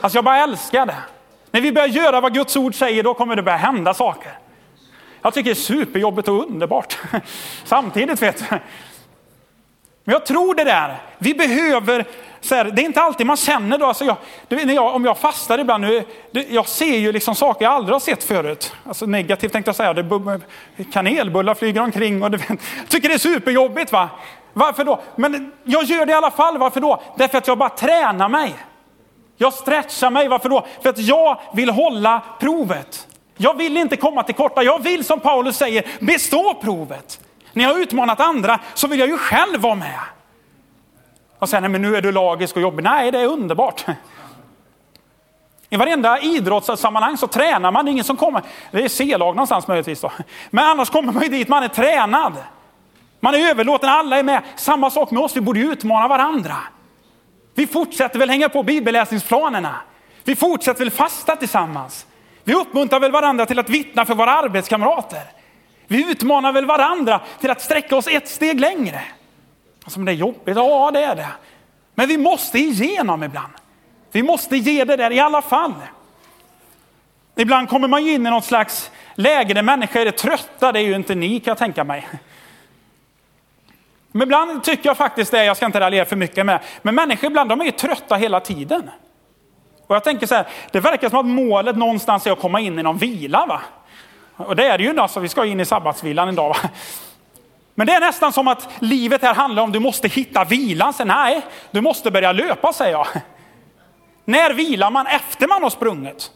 Alltså 0.00 0.18
jag 0.18 0.24
bara 0.24 0.42
älskar 0.42 0.86
det. 0.86 0.96
När 1.50 1.60
vi 1.60 1.72
börjar 1.72 1.88
göra 1.88 2.20
vad 2.20 2.34
Guds 2.34 2.56
ord 2.56 2.74
säger, 2.74 3.02
då 3.02 3.14
kommer 3.14 3.36
det 3.36 3.42
börja 3.42 3.58
hända 3.58 3.94
saker. 3.94 4.32
Jag 5.22 5.34
tycker 5.34 5.50
det 5.50 5.52
är 5.52 5.54
superjobbigt 5.54 6.28
och 6.28 6.50
underbart. 6.50 6.98
Samtidigt 7.64 8.22
vet 8.22 8.50
du. 8.50 8.58
Men 10.08 10.12
jag 10.12 10.26
tror 10.26 10.54
det 10.54 10.64
där, 10.64 11.02
vi 11.18 11.34
behöver, 11.34 12.04
så 12.40 12.54
här, 12.54 12.64
det 12.64 12.82
är 12.82 12.84
inte 12.84 13.00
alltid 13.00 13.26
man 13.26 13.36
känner 13.36 13.78
då, 13.78 13.86
alltså 13.86 14.04
jag, 14.04 14.16
när 14.48 14.74
jag, 14.74 14.94
om 14.94 15.04
jag 15.04 15.18
fastar 15.18 15.58
ibland, 15.58 15.84
nu, 15.84 16.04
jag 16.48 16.68
ser 16.68 16.98
ju 16.98 17.12
liksom 17.12 17.34
saker 17.34 17.64
jag 17.64 17.74
aldrig 17.74 17.94
har 17.94 18.00
sett 18.00 18.24
förut. 18.24 18.72
Alltså 18.86 19.06
negativt 19.06 19.52
tänkte 19.52 19.68
jag 19.68 19.76
säga, 19.76 19.92
det, 19.92 20.04
kanelbullar 20.92 21.54
flyger 21.54 21.80
omkring 21.80 22.22
och 22.22 22.30
det, 22.30 22.38
tycker 22.88 23.08
det 23.08 23.14
är 23.14 23.18
superjobbigt. 23.18 23.92
Va? 23.92 24.08
Varför 24.52 24.84
då? 24.84 25.00
Men 25.16 25.52
jag 25.64 25.84
gör 25.84 26.06
det 26.06 26.12
i 26.12 26.14
alla 26.14 26.30
fall, 26.30 26.58
varför 26.58 26.80
då? 26.80 27.02
Därför 27.16 27.38
att 27.38 27.46
jag 27.48 27.58
bara 27.58 27.68
tränar 27.68 28.28
mig. 28.28 28.54
Jag 29.36 29.52
stretchar 29.52 30.10
mig, 30.10 30.28
varför 30.28 30.48
då? 30.48 30.66
För 30.82 30.90
att 30.90 30.98
jag 30.98 31.40
vill 31.54 31.70
hålla 31.70 32.22
provet. 32.40 33.06
Jag 33.36 33.56
vill 33.56 33.76
inte 33.76 33.96
komma 33.96 34.22
till 34.22 34.34
korta, 34.34 34.62
jag 34.62 34.82
vill 34.82 35.04
som 35.04 35.20
Paulus 35.20 35.56
säger 35.56 35.84
bestå 36.00 36.54
provet. 36.54 37.20
När 37.58 37.64
jag 37.64 37.74
har 37.74 37.80
utmanat 37.80 38.20
andra 38.20 38.58
så 38.74 38.86
vill 38.86 38.98
jag 39.00 39.08
ju 39.08 39.18
själv 39.18 39.60
vara 39.60 39.74
med. 39.74 39.98
Och 41.38 41.48
sen, 41.48 41.72
men 41.72 41.82
nu 41.82 41.96
är 41.96 42.02
du 42.02 42.12
lagisk 42.12 42.56
och 42.56 42.62
jobbig. 42.62 42.84
Nej, 42.84 43.10
det 43.10 43.20
är 43.20 43.26
underbart. 43.26 43.84
I 45.70 45.76
varenda 45.76 46.20
idrottssammanhang 46.20 47.16
så 47.16 47.26
tränar 47.26 47.70
man, 47.70 47.84
det 47.84 47.88
är 47.88 47.92
ingen 47.92 48.04
som 48.04 48.16
kommer, 48.16 48.42
det 48.70 48.84
är 48.84 48.88
C-lag 48.88 49.36
någonstans 49.36 49.68
möjligtvis 49.68 50.00
då. 50.00 50.12
Men 50.50 50.64
annars 50.64 50.90
kommer 50.90 51.12
man 51.12 51.22
ju 51.22 51.28
dit, 51.28 51.48
man 51.48 51.62
är 51.62 51.68
tränad. 51.68 52.32
Man 53.20 53.34
är 53.34 53.50
överlåten, 53.50 53.88
alla 53.88 54.18
är 54.18 54.22
med. 54.22 54.42
Samma 54.56 54.90
sak 54.90 55.10
med 55.10 55.22
oss, 55.22 55.36
vi 55.36 55.40
borde 55.40 55.60
utmana 55.60 56.08
varandra. 56.08 56.56
Vi 57.54 57.66
fortsätter 57.66 58.18
väl 58.18 58.30
hänga 58.30 58.48
på 58.48 58.62
bibelläsningsplanerna. 58.62 59.74
Vi 60.24 60.36
fortsätter 60.36 60.78
väl 60.78 60.90
fasta 60.90 61.36
tillsammans. 61.36 62.06
Vi 62.44 62.54
uppmuntrar 62.54 63.00
väl 63.00 63.12
varandra 63.12 63.46
till 63.46 63.58
att 63.58 63.70
vittna 63.70 64.04
för 64.04 64.14
våra 64.14 64.32
arbetskamrater. 64.32 65.37
Vi 65.88 66.10
utmanar 66.10 66.52
väl 66.52 66.66
varandra 66.66 67.20
till 67.40 67.50
att 67.50 67.62
sträcka 67.62 67.96
oss 67.96 68.06
ett 68.06 68.28
steg 68.28 68.60
längre. 68.60 69.00
Alltså, 69.84 69.98
men 69.98 70.06
det 70.06 70.12
är 70.12 70.16
jobbigt, 70.16 70.56
ja 70.56 70.90
det 70.90 71.04
är 71.04 71.16
det. 71.16 71.28
Men 71.94 72.08
vi 72.08 72.18
måste 72.18 72.58
igenom 72.58 73.22
ibland. 73.22 73.52
Vi 74.12 74.22
måste 74.22 74.56
ge 74.56 74.84
det 74.84 74.96
där 74.96 75.10
i 75.10 75.20
alla 75.20 75.42
fall. 75.42 75.74
Ibland 77.36 77.68
kommer 77.68 77.88
man 77.88 78.04
ju 78.04 78.12
in 78.12 78.26
i 78.26 78.30
något 78.30 78.44
slags 78.44 78.90
läge 79.14 79.54
där 79.54 79.62
människor 79.62 80.00
är 80.00 80.10
trötta, 80.10 80.72
det 80.72 80.78
är 80.78 80.82
ju 80.82 80.94
inte 80.94 81.14
ni 81.14 81.40
kan 81.40 81.50
jag 81.50 81.58
tänka 81.58 81.84
mig. 81.84 82.08
Men 84.12 84.22
ibland 84.22 84.64
tycker 84.64 84.88
jag 84.88 84.96
faktiskt 84.96 85.30
det, 85.30 85.44
jag 85.44 85.56
ska 85.56 85.66
inte 85.66 85.80
raljera 85.80 86.04
för 86.04 86.16
mycket 86.16 86.46
med, 86.46 86.60
men 86.82 86.94
människor 86.94 87.30
ibland 87.30 87.48
de 87.50 87.60
är 87.60 87.64
ju 87.64 87.70
trötta 87.70 88.16
hela 88.16 88.40
tiden. 88.40 88.90
Och 89.86 89.94
jag 89.94 90.04
tänker 90.04 90.26
så 90.26 90.34
här, 90.34 90.46
det 90.72 90.80
verkar 90.80 91.08
som 91.08 91.18
att 91.18 91.26
målet 91.26 91.76
någonstans 91.76 92.26
är 92.26 92.32
att 92.32 92.40
komma 92.40 92.60
in 92.60 92.78
i 92.78 92.82
någon 92.82 92.98
vila. 92.98 93.46
Va? 93.46 93.60
Och 94.38 94.56
det 94.56 94.64
är 94.64 94.78
det 94.78 94.84
ju, 94.84 95.00
alltså, 95.00 95.20
vi 95.20 95.28
ska 95.28 95.44
in 95.44 95.60
i 95.60 95.64
sabbatsvilan 95.64 96.28
en 96.28 96.34
dag. 96.34 96.48
Va? 96.48 96.56
Men 97.74 97.86
det 97.86 97.92
är 97.92 98.00
nästan 98.00 98.32
som 98.32 98.48
att 98.48 98.68
livet 98.78 99.22
här 99.22 99.34
handlar 99.34 99.62
om, 99.62 99.72
du 99.72 99.78
måste 99.78 100.08
hitta 100.08 100.44
vilan. 100.44 100.92
Så, 100.92 101.04
nej, 101.04 101.42
du 101.70 101.80
måste 101.80 102.10
börja 102.10 102.32
löpa 102.32 102.72
säger 102.72 102.92
jag. 102.92 103.06
När 104.24 104.52
vilar 104.54 104.90
man 104.90 105.06
efter 105.06 105.48
man 105.48 105.62
har 105.62 105.70
sprungit? 105.70 106.30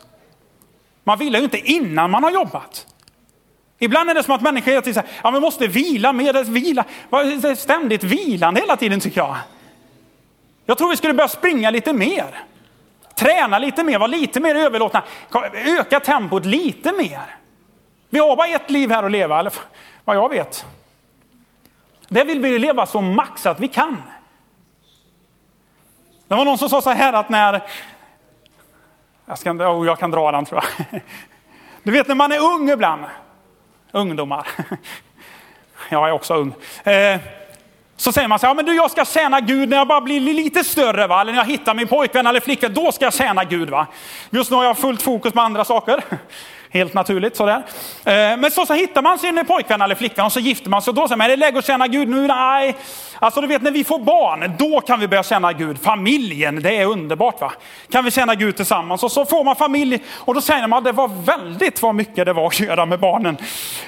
Man 1.05 1.19
vilar 1.19 1.39
ju 1.39 1.45
inte 1.45 1.59
innan 1.59 2.11
man 2.11 2.25
har 2.25 2.31
jobbat. 2.31 2.87
Ibland 3.79 4.11
är 4.11 4.15
det 4.15 4.23
som 4.23 4.35
att 4.35 4.43
människor 4.43 4.71
hela 4.71 4.83
tiden 4.83 5.03
säger, 5.03 5.17
ja 5.23 5.31
vi 5.31 5.41
måste 5.41 5.67
vila 5.67 6.13
mer, 6.13 6.45
vila. 6.45 6.85
Ständigt 7.57 8.05
vilande 8.05 8.61
hela 8.61 8.77
tiden 8.77 9.01
tycker 9.01 9.21
jag. 9.21 9.37
Jag 10.67 10.79
tror 10.79 10.91
vi 10.91 10.97
skulle 10.97 11.15
börja 11.15 11.29
springa 11.29 11.71
lite 11.71 11.93
mer. 11.93 12.45
Träna 13.15 13.59
lite 13.59 13.85
mer, 13.85 13.99
vara 13.99 14.07
lite 14.07 14.41
mer 14.41 14.55
överlåtna. 14.55 15.03
Öka 15.55 16.01
tempot 16.01 16.45
lite 16.45 16.93
mer. 16.93 17.42
Vi 18.13 18.19
har 18.19 18.37
bara 18.37 18.49
ett 18.49 18.71
liv 18.71 18.91
här 18.91 19.03
att 19.03 19.11
leva, 19.11 19.39
eller 19.39 19.53
vad 20.05 20.17
jag 20.17 20.29
vet. 20.29 20.67
Det 22.09 22.25
vill 22.25 22.41
vi 22.41 22.59
leva 22.59 22.87
så 22.87 23.01
maxat 23.01 23.61
vi 23.61 23.69
kan. 23.69 24.03
Det 26.29 26.35
var 26.35 26.45
någon 26.45 26.59
som 26.59 26.69
sa 26.69 26.81
så 26.81 26.91
här 26.91 27.13
att 27.13 27.29
när... 27.29 27.63
Jag, 29.27 29.39
ska, 29.39 29.51
oh, 29.51 29.87
jag 29.87 29.99
kan 29.99 30.11
dra 30.11 30.33
den 30.33 30.45
tror 30.45 30.65
jag. 30.89 31.01
Du 31.83 31.93
vet 31.93 32.09
när 32.09 32.15
man 32.15 32.33
är 32.33 32.39
ung 32.39 32.71
ibland. 32.71 33.05
Ungdomar. 33.93 34.49
Jag 35.89 36.09
är 36.09 36.13
också 36.13 36.35
ung. 36.35 36.55
Eh, 36.85 37.21
så 37.97 38.13
säger 38.13 38.29
man 38.29 38.39
så 38.39 38.47
här, 38.47 38.51
ja, 38.51 38.55
men 38.55 38.65
du 38.65 38.77
jag 38.77 38.91
ska 38.91 39.05
tjäna 39.05 39.41
Gud 39.41 39.69
när 39.69 39.77
jag 39.77 39.89
bara 39.89 40.01
blir 40.01 40.21
lite 40.21 40.65
större, 40.65 41.07
va? 41.07 41.21
eller 41.21 41.33
när 41.33 41.39
jag 41.39 41.47
hittar 41.47 41.75
min 41.75 41.89
pojkvän 41.89 42.27
eller 42.27 42.41
flicka, 42.41 42.69
då 42.69 42.93
ska 42.93 43.05
jag 43.05 43.15
tjäna 43.15 43.45
Gud. 43.45 43.71
Va? 43.71 43.87
Just 44.31 44.51
nu 44.51 44.57
har 44.57 44.65
jag 44.65 44.79
fullt 44.79 45.03
fokus 45.03 45.33
på 45.33 45.41
andra 45.41 45.65
saker. 45.65 46.05
Helt 46.73 46.95
naturligt 46.95 47.37
sådär. 47.37 47.63
Eh, 48.05 48.13
men 48.15 48.51
så, 48.51 48.67
så 48.67 48.75
hittar 48.75 49.03
man 49.03 49.19
sin 49.19 49.45
pojkvän 49.47 49.83
eller 49.83 49.95
flickvän 49.95 50.27
och 50.27 50.33
så 50.33 50.41
gifter 50.41 50.71
man 50.71 50.83
sig. 50.83 50.91
Och 50.91 50.95
då 50.95 51.09
säger 51.09 51.17
man, 51.17 51.25
är 51.25 51.29
det 51.29 51.37
läge 51.37 51.59
att 51.59 51.67
tjäna 51.67 51.87
Gud 51.87 52.09
nu? 52.09 52.27
Nej. 52.27 52.77
Alltså 53.19 53.41
du 53.41 53.47
vet 53.47 53.63
när 53.63 53.71
vi 53.71 53.85
får 53.85 53.99
barn, 53.99 54.53
då 54.59 54.81
kan 54.81 55.01
vi 55.01 55.09
börja 55.09 55.23
känna 55.23 55.53
Gud. 55.53 55.83
Familjen, 55.83 56.63
det 56.63 56.77
är 56.77 56.87
underbart 56.87 57.41
va. 57.41 57.53
Kan 57.91 58.05
vi 58.05 58.11
känna 58.11 58.35
Gud 58.35 58.57
tillsammans. 58.57 59.03
Och 59.03 59.13
så 59.13 59.25
får 59.25 59.45
man 59.45 59.57
familj 59.57 60.03
och 60.11 60.35
då 60.35 60.41
säger 60.41 60.67
man, 60.67 60.85
det 60.85 60.93
var 60.93 61.09
väldigt 61.09 61.83
vad 61.83 61.95
mycket 61.95 62.27
det 62.27 62.33
var 62.33 62.47
att 62.47 62.61
göra 62.61 62.87
med 62.87 63.01
barnen. 63.01 63.37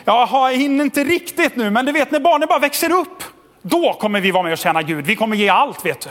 Jag 0.04 0.52
hinner 0.52 0.84
inte 0.84 1.04
riktigt 1.04 1.56
nu, 1.56 1.70
men 1.70 1.86
du 1.86 1.92
vet 1.92 2.10
när 2.10 2.20
barnen 2.20 2.48
bara 2.48 2.58
växer 2.58 2.92
upp. 2.92 3.22
Då 3.62 3.92
kommer 3.92 4.20
vi 4.20 4.30
vara 4.30 4.42
med 4.42 4.52
och 4.52 4.58
tjäna 4.58 4.82
Gud. 4.82 5.06
Vi 5.06 5.16
kommer 5.16 5.36
ge 5.36 5.48
allt 5.48 5.86
vet 5.86 6.00
du. 6.00 6.10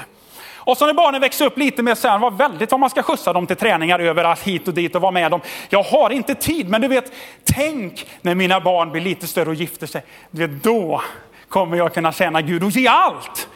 Och 0.65 0.77
så 0.77 0.85
när 0.85 0.93
barnen 0.93 1.21
växer 1.21 1.45
upp 1.45 1.57
lite 1.57 1.83
mer 1.83 1.95
så 1.95 2.07
här, 2.07 2.19
vad 2.19 2.37
väldigt 2.37 2.71
vad 2.71 2.79
man 2.79 2.89
ska 2.89 3.03
skjutsa 3.03 3.33
dem 3.33 3.47
till 3.47 3.55
träningar 3.55 3.99
överallt 3.99 4.41
hit 4.41 4.67
och 4.67 4.73
dit 4.73 4.95
och 4.95 5.01
vara 5.01 5.11
med 5.11 5.31
dem. 5.31 5.41
Jag 5.69 5.83
har 5.83 6.09
inte 6.09 6.35
tid, 6.35 6.69
men 6.69 6.81
du 6.81 6.87
vet, 6.87 7.11
tänk 7.43 8.05
när 8.21 8.35
mina 8.35 8.59
barn 8.59 8.91
blir 8.91 9.01
lite 9.01 9.27
större 9.27 9.49
och 9.49 9.55
gifter 9.55 9.87
sig. 9.87 10.03
Du 10.31 10.47
vet, 10.47 10.63
då 10.63 11.01
kommer 11.49 11.77
jag 11.77 11.93
kunna 11.93 12.11
tjäna 12.11 12.41
Gud 12.41 12.63
och 12.63 12.71
ge 12.71 12.87
allt. 12.87 13.47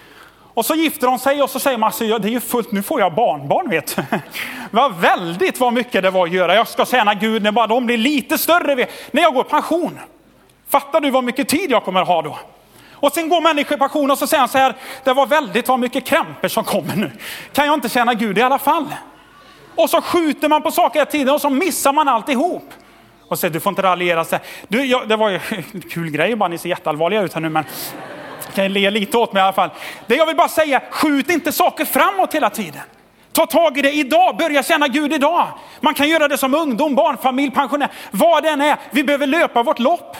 Och 0.54 0.65
så 0.65 0.76
gifter 0.76 1.08
de 1.08 1.20
sig 1.20 1.41
och 1.41 1.50
så 1.50 1.60
säger 1.60 1.78
man, 1.78 1.88
alltså, 1.88 2.06
ja, 2.06 2.20
det 2.20 2.28
är 2.28 2.32
ju 2.32 2.39
fullt, 2.39 2.72
nu 2.72 2.84
får 2.84 3.00
jag 3.00 3.13
barnbarn 3.13 3.70
vet 3.70 3.96
du. 3.96 4.04
Vad 4.72 4.96
väldigt 4.96 5.60
vad 5.60 5.74
mycket 5.74 6.04
det 6.04 6.12
var 6.12 6.28
att 6.28 6.34
göra. 6.34 6.56
Jag 6.56 6.67
ska 6.67 6.86
tjäna 6.86 7.13
Gud 7.13 7.43
när 7.43 7.52
bara 7.52 7.67
de 7.67 7.86
blir 7.86 7.98
lite 7.98 8.38
större, 8.38 8.88
när 9.12 9.22
jag 9.22 9.34
går 9.34 9.46
i 9.46 9.50
pension. 9.50 10.00
Fattar 10.70 11.02
du 11.02 11.10
vad 11.10 11.24
mycket 11.24 11.50
tid 11.50 11.72
jag 11.72 11.84
kommer 11.84 12.02
att 12.02 12.08
ha 12.08 12.22
då? 12.22 12.38
Och 12.99 13.12
sen 13.12 13.29
går 13.29 13.41
människor 13.41 13.77
i 13.77 13.79
passion 13.79 14.12
och 14.12 14.17
så 14.17 14.27
säger 14.27 14.39
han 14.39 14.49
så 14.49 14.57
här, 14.57 14.75
det 15.03 15.13
var 15.13 15.25
väldigt 15.25 15.67
vad 15.67 15.79
mycket 15.79 16.05
krämpor 16.05 16.47
som 16.47 16.63
kommer 16.63 16.95
nu. 16.95 17.12
Kan 17.53 17.65
jag 17.65 17.73
inte 17.73 17.89
tjäna 17.89 18.13
Gud 18.13 18.38
i 18.38 18.41
alla 18.41 18.60
fall? 18.60 18.86
Och 19.75 19.89
så 19.89 20.01
skjuter 20.01 20.49
man 20.49 20.62
på 20.62 20.71
saker 20.71 20.99
hela 20.99 21.12
tiden 21.12 21.33
och 21.33 21.41
så 21.41 21.49
missar 21.49 21.93
man 21.93 22.07
alltihop. 22.07 22.73
Och 23.27 23.39
säger 23.39 23.53
du 23.53 23.60
får 23.60 23.69
inte 23.69 23.81
raljera. 23.81 24.25
Så 24.25 24.38
du, 24.67 24.86
jag, 24.86 25.10
det 25.10 25.15
var 25.15 25.29
ju 25.29 25.39
en 25.73 25.81
kul 25.81 26.10
grej 26.10 26.36
bara, 26.36 26.49
ni 26.49 26.57
ser 26.57 26.69
jätteallvarliga 26.69 27.21
ut 27.21 27.33
här 27.33 27.41
nu 27.41 27.49
men 27.49 27.65
kan 28.53 28.63
jag 28.63 28.71
le 28.71 28.89
lite 28.89 29.17
åt 29.17 29.33
mig 29.33 29.41
i 29.41 29.43
alla 29.43 29.53
fall. 29.53 29.69
Det 30.07 30.15
jag 30.15 30.25
vill 30.25 30.36
bara 30.36 30.47
säga, 30.47 30.81
skjut 30.89 31.29
inte 31.29 31.51
saker 31.51 31.86
framåt 31.86 32.33
hela 32.33 32.49
tiden. 32.49 32.81
Ta 33.33 33.45
tag 33.45 33.77
i 33.77 33.81
det 33.81 33.91
idag, 33.91 34.38
börja 34.38 34.63
känna 34.63 34.88
Gud 34.88 35.13
idag. 35.13 35.47
Man 35.79 35.93
kan 35.93 36.10
göra 36.10 36.27
det 36.27 36.38
som 36.38 36.53
ungdom, 36.53 36.95
barnfamilj, 36.95 37.51
pensionär, 37.51 37.89
vad 38.12 38.43
det 38.43 38.49
än 38.49 38.62
är. 38.62 38.77
Vi 38.91 39.03
behöver 39.03 39.27
löpa 39.27 39.63
vårt 39.63 39.79
lopp. 39.79 40.17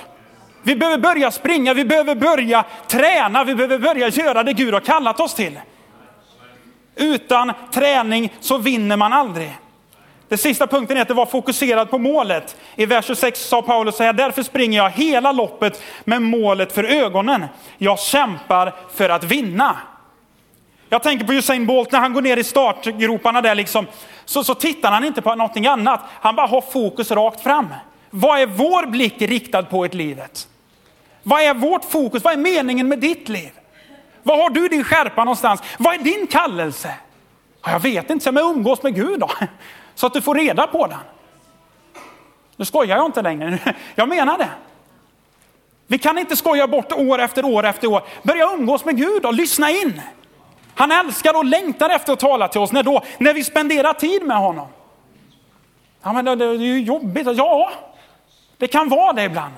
Vi 0.68 0.76
behöver 0.76 0.98
börja 0.98 1.32
springa, 1.32 1.74
vi 1.74 1.86
behöver 1.86 2.16
börja 2.16 2.66
träna, 2.88 3.44
vi 3.44 3.56
behöver 3.56 3.80
börja 3.80 4.08
göra 4.08 4.44
det 4.44 4.54
Gud 4.54 4.74
har 4.74 4.82
kallat 4.82 5.20
oss 5.20 5.34
till. 5.34 5.60
Utan 6.96 7.54
träning 7.72 8.34
så 8.40 8.58
vinner 8.58 8.98
man 8.98 9.14
aldrig. 9.14 9.58
Den 10.28 10.38
sista 10.38 10.68
punkten 10.68 10.98
är 10.98 11.02
att 11.02 11.08
det 11.08 11.14
var 11.14 11.26
fokuserad 11.26 11.90
på 11.90 11.98
målet. 11.98 12.58
I 12.76 12.86
vers 12.86 13.06
26 13.06 13.48
sa 13.48 13.62
Paulus 13.62 13.98
så 13.98 14.04
här, 14.04 14.14
därför 14.14 14.44
springer 14.44 14.78
jag 14.78 14.90
hela 14.90 15.32
loppet 15.32 15.84
med 16.04 16.22
målet 16.22 16.72
för 16.72 16.84
ögonen. 16.84 17.46
Jag 17.78 18.00
kämpar 18.00 18.74
för 18.96 19.10
att 19.10 19.24
vinna. 19.24 19.78
Jag 20.90 21.04
tänker 21.04 21.26
på 21.26 21.34
Usain 21.34 21.66
Bolt 21.66 21.92
när 21.92 22.00
han 22.00 22.14
går 22.14 22.22
ner 22.22 22.38
i 22.38 22.44
startgroparna 22.44 23.42
där 23.42 23.56
liksom, 23.56 23.88
så, 24.26 24.44
så 24.44 24.56
tittar 24.56 24.92
han 24.92 25.04
inte 25.04 25.22
på 25.22 25.36
någonting 25.36 25.68
annat. 25.68 26.02
Han 26.22 26.36
bara 26.36 26.48
har 26.48 26.62
fokus 26.62 27.12
rakt 27.12 27.44
fram. 27.44 27.68
Vad 28.10 28.40
är 28.40 28.46
vår 28.46 28.86
blick 28.86 29.22
riktad 29.22 29.64
på 29.64 29.86
i 29.86 29.90
livet? 29.90 30.48
Vad 31.28 31.42
är 31.42 31.54
vårt 31.54 31.86
fokus? 31.86 32.24
Vad 32.24 32.34
är 32.34 32.38
meningen 32.38 32.88
med 32.88 33.00
ditt 33.00 33.30
liv? 33.30 33.52
Var 34.24 34.38
har 34.38 34.50
du 34.50 34.68
din 34.68 34.84
skärpa 34.84 35.24
någonstans? 35.24 35.62
Vad 35.78 35.94
är 35.94 35.98
din 35.98 36.28
kallelse? 36.28 36.94
Jag 37.66 37.80
vet 37.80 38.10
inte, 38.10 38.32
men 38.32 38.44
umgås 38.44 38.84
med 38.84 38.96
Gud 38.96 39.20
då. 39.20 39.30
Så 39.96 40.08
att 40.08 40.14
du 40.14 40.22
får 40.22 40.36
reda 40.36 40.68
på 40.68 40.88
den. 40.88 40.98
Nu 42.56 42.66
skojar 42.66 42.98
jag 42.98 43.06
inte 43.06 43.22
längre, 43.22 43.60
jag 43.96 44.10
menar 44.10 44.38
det. 44.38 44.50
Vi 45.88 45.98
kan 45.98 46.18
inte 46.18 46.36
skoja 46.36 46.68
bort 46.68 46.92
år 46.92 47.20
efter 47.20 47.46
år 47.46 47.66
efter 47.66 47.88
år. 47.88 48.04
Börja 48.24 48.52
umgås 48.54 48.86
med 48.86 48.98
Gud 48.98 49.26
och 49.26 49.34
lyssna 49.34 49.70
in. 49.70 50.02
Han 50.76 50.92
älskar 50.92 51.38
och 51.38 51.46
längtar 51.46 51.90
efter 51.90 52.14
att 52.14 52.20
tala 52.20 52.48
till 52.48 52.62
oss. 52.62 52.72
När 52.72 52.84
då? 52.84 53.04
När 53.18 53.34
vi 53.34 53.44
spenderar 53.44 53.94
tid 53.94 54.24
med 54.24 54.38
honom. 54.38 54.68
Ja, 56.04 56.14
men 56.14 56.26
det, 56.26 56.36
det 56.36 56.46
är 56.46 56.54
ju 56.54 56.80
jobbigt. 56.80 57.28
Ja, 57.36 57.72
det 58.58 58.68
kan 58.68 58.90
vara 58.90 59.14
det 59.14 59.24
ibland. 59.24 59.54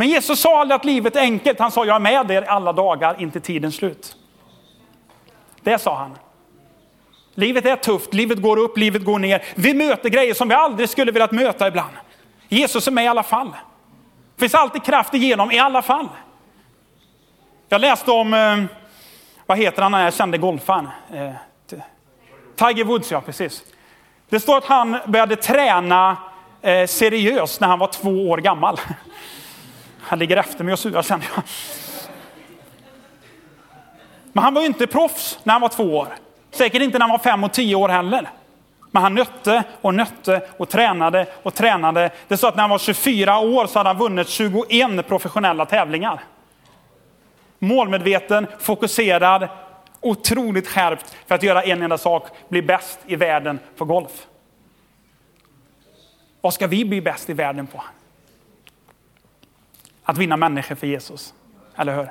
Men 0.00 0.08
Jesus 0.08 0.40
sa 0.40 0.60
aldrig 0.60 0.76
att 0.76 0.84
livet 0.84 1.16
är 1.16 1.20
enkelt. 1.20 1.58
Han 1.58 1.70
sa 1.70 1.84
jag 1.84 1.96
är 1.96 2.00
med 2.00 2.30
er 2.30 2.42
alla 2.42 2.72
dagar 2.72 3.16
inte 3.18 3.40
tidens 3.40 3.76
slut. 3.76 4.16
Det 5.60 5.78
sa 5.78 5.96
han. 5.96 6.18
Livet 7.34 7.66
är 7.66 7.76
tufft, 7.76 8.14
livet 8.14 8.42
går 8.42 8.56
upp, 8.56 8.78
livet 8.78 9.04
går 9.04 9.18
ner. 9.18 9.44
Vi 9.54 9.74
möter 9.74 10.08
grejer 10.08 10.34
som 10.34 10.48
vi 10.48 10.54
aldrig 10.54 10.88
skulle 10.88 11.12
velat 11.12 11.32
möta 11.32 11.68
ibland. 11.68 11.90
Jesus 12.48 12.86
är 12.86 12.92
med 12.92 13.04
i 13.04 13.08
alla 13.08 13.22
fall. 13.22 13.50
Det 14.34 14.40
finns 14.40 14.54
alltid 14.54 14.82
kraft 14.82 15.14
igenom 15.14 15.50
i 15.50 15.58
alla 15.58 15.82
fall. 15.82 16.08
Jag 17.68 17.80
läste 17.80 18.10
om, 18.10 18.34
eh, 18.34 18.64
vad 19.46 19.58
heter 19.58 19.82
han, 19.82 19.92
den 19.92 20.00
här 20.00 20.10
kände 20.10 20.38
golfaren? 20.38 20.88
Eh, 21.12 21.32
Tiger 22.56 22.84
Woods, 22.84 23.10
ja 23.10 23.20
precis. 23.20 23.62
Det 24.28 24.40
står 24.40 24.56
att 24.56 24.64
han 24.64 24.96
började 25.06 25.36
träna 25.36 26.16
eh, 26.62 26.86
seriöst 26.86 27.60
när 27.60 27.68
han 27.68 27.78
var 27.78 27.86
två 27.86 28.30
år 28.30 28.38
gammal. 28.38 28.80
Han 30.10 30.18
ligger 30.18 30.36
efter 30.36 30.64
mig 30.64 30.72
och 30.72 30.78
surar 30.78 31.02
sen. 31.02 31.22
Men 34.32 34.44
han 34.44 34.54
var 34.54 34.60
ju 34.60 34.66
inte 34.66 34.86
proffs 34.86 35.38
när 35.42 35.52
han 35.52 35.60
var 35.60 35.68
två 35.68 35.96
år. 35.96 36.08
Säkert 36.50 36.82
inte 36.82 36.98
när 36.98 37.06
han 37.06 37.10
var 37.10 37.18
fem 37.18 37.44
och 37.44 37.52
tio 37.52 37.74
år 37.74 37.88
heller. 37.88 38.30
Men 38.90 39.02
han 39.02 39.14
nötte 39.14 39.62
och 39.80 39.94
nötte 39.94 40.48
och 40.56 40.68
tränade 40.68 41.26
och 41.42 41.54
tränade. 41.54 42.10
Det 42.28 42.34
är 42.34 42.38
så 42.38 42.46
att 42.46 42.56
när 42.56 42.62
han 42.62 42.70
var 42.70 42.78
24 42.78 43.38
år 43.38 43.66
så 43.66 43.78
hade 43.78 43.88
han 43.88 43.98
vunnit 43.98 44.28
21 44.28 45.08
professionella 45.08 45.66
tävlingar. 45.66 46.24
Målmedveten, 47.58 48.46
fokuserad, 48.58 49.48
otroligt 50.00 50.68
skärpt 50.68 51.16
för 51.26 51.34
att 51.34 51.42
göra 51.42 51.62
en 51.62 51.82
enda 51.82 51.98
sak, 51.98 52.28
bli 52.48 52.62
bäst 52.62 52.98
i 53.06 53.16
världen 53.16 53.58
på 53.76 53.84
golf. 53.84 54.26
Vad 56.40 56.54
ska 56.54 56.66
vi 56.66 56.84
bli 56.84 57.00
bäst 57.00 57.30
i 57.30 57.32
världen 57.32 57.66
på? 57.66 57.82
Att 60.04 60.18
vinna 60.18 60.36
människor 60.36 60.74
för 60.74 60.86
Jesus, 60.86 61.34
eller 61.76 61.96
hur? 61.96 62.08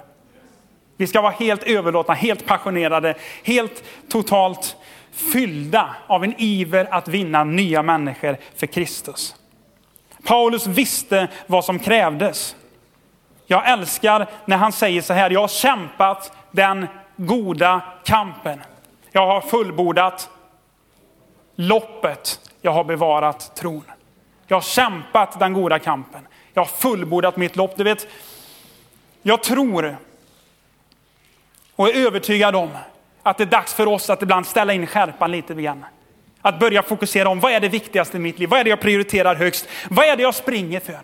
Vi 0.98 1.08
ska 1.08 1.22
vara 1.22 1.32
helt 1.32 1.64
överlåtna, 1.64 2.14
helt 2.14 2.46
passionerade, 2.46 3.16
helt 3.44 3.84
totalt 4.10 4.76
fyllda 5.12 5.96
av 6.08 6.24
en 6.24 6.34
iver 6.38 6.94
att 6.94 7.08
vinna 7.08 7.44
nya 7.44 7.84
människor 7.84 8.38
för 8.56 8.68
Kristus. 8.68 9.36
Paulus 10.24 10.68
visste 10.68 11.28
vad 11.48 11.66
som 11.66 11.80
krävdes. 11.80 12.56
Jag 13.46 13.70
älskar 13.70 14.28
när 14.46 14.58
han 14.58 14.72
säger 14.72 15.02
så 15.02 15.14
här, 15.14 15.30
jag 15.30 15.42
har 15.42 15.48
kämpat 15.48 16.34
den 16.52 16.88
goda 17.16 17.82
kampen. 18.06 18.60
Jag 19.12 19.28
har 19.28 19.42
fullbordat 19.42 20.30
loppet, 21.56 22.40
jag 22.62 22.72
har 22.72 22.84
bevarat 22.84 23.56
tron. 23.56 23.84
Jag 24.48 24.56
har 24.56 24.62
kämpat 24.62 25.40
den 25.40 25.54
goda 25.54 25.80
kampen. 25.80 26.28
Jag 26.60 26.66
har 26.66 26.72
fullbordat 26.72 27.38
mitt 27.38 27.56
lopp. 27.56 27.78
Du 27.78 27.84
vet, 27.84 28.08
jag 29.22 29.44
tror 29.44 29.98
och 31.76 31.90
är 31.90 31.94
övertygad 32.08 32.56
om 32.56 32.70
att 33.24 33.38
det 33.38 33.44
är 33.44 33.46
dags 33.46 33.74
för 33.74 33.88
oss 33.88 34.10
att 34.10 34.22
ibland 34.22 34.48
ställa 34.48 34.74
in 34.74 34.88
skärpan 34.88 35.32
lite 35.32 35.54
grann. 35.54 35.86
Att 36.42 36.60
börja 36.60 36.84
fokusera 36.84 37.30
om 37.30 37.40
vad 37.40 37.52
är 37.52 37.60
det 37.60 37.70
viktigaste 37.70 38.18
i 38.18 38.20
mitt 38.20 38.40
liv? 38.40 38.50
Vad 38.50 38.60
är 38.60 38.64
det 38.64 38.70
jag 38.70 38.80
prioriterar 38.80 39.36
högst? 39.36 39.68
Vad 39.90 40.06
är 40.06 40.18
det 40.18 40.24
jag 40.24 40.36
springer 40.36 40.80
för? 40.80 41.00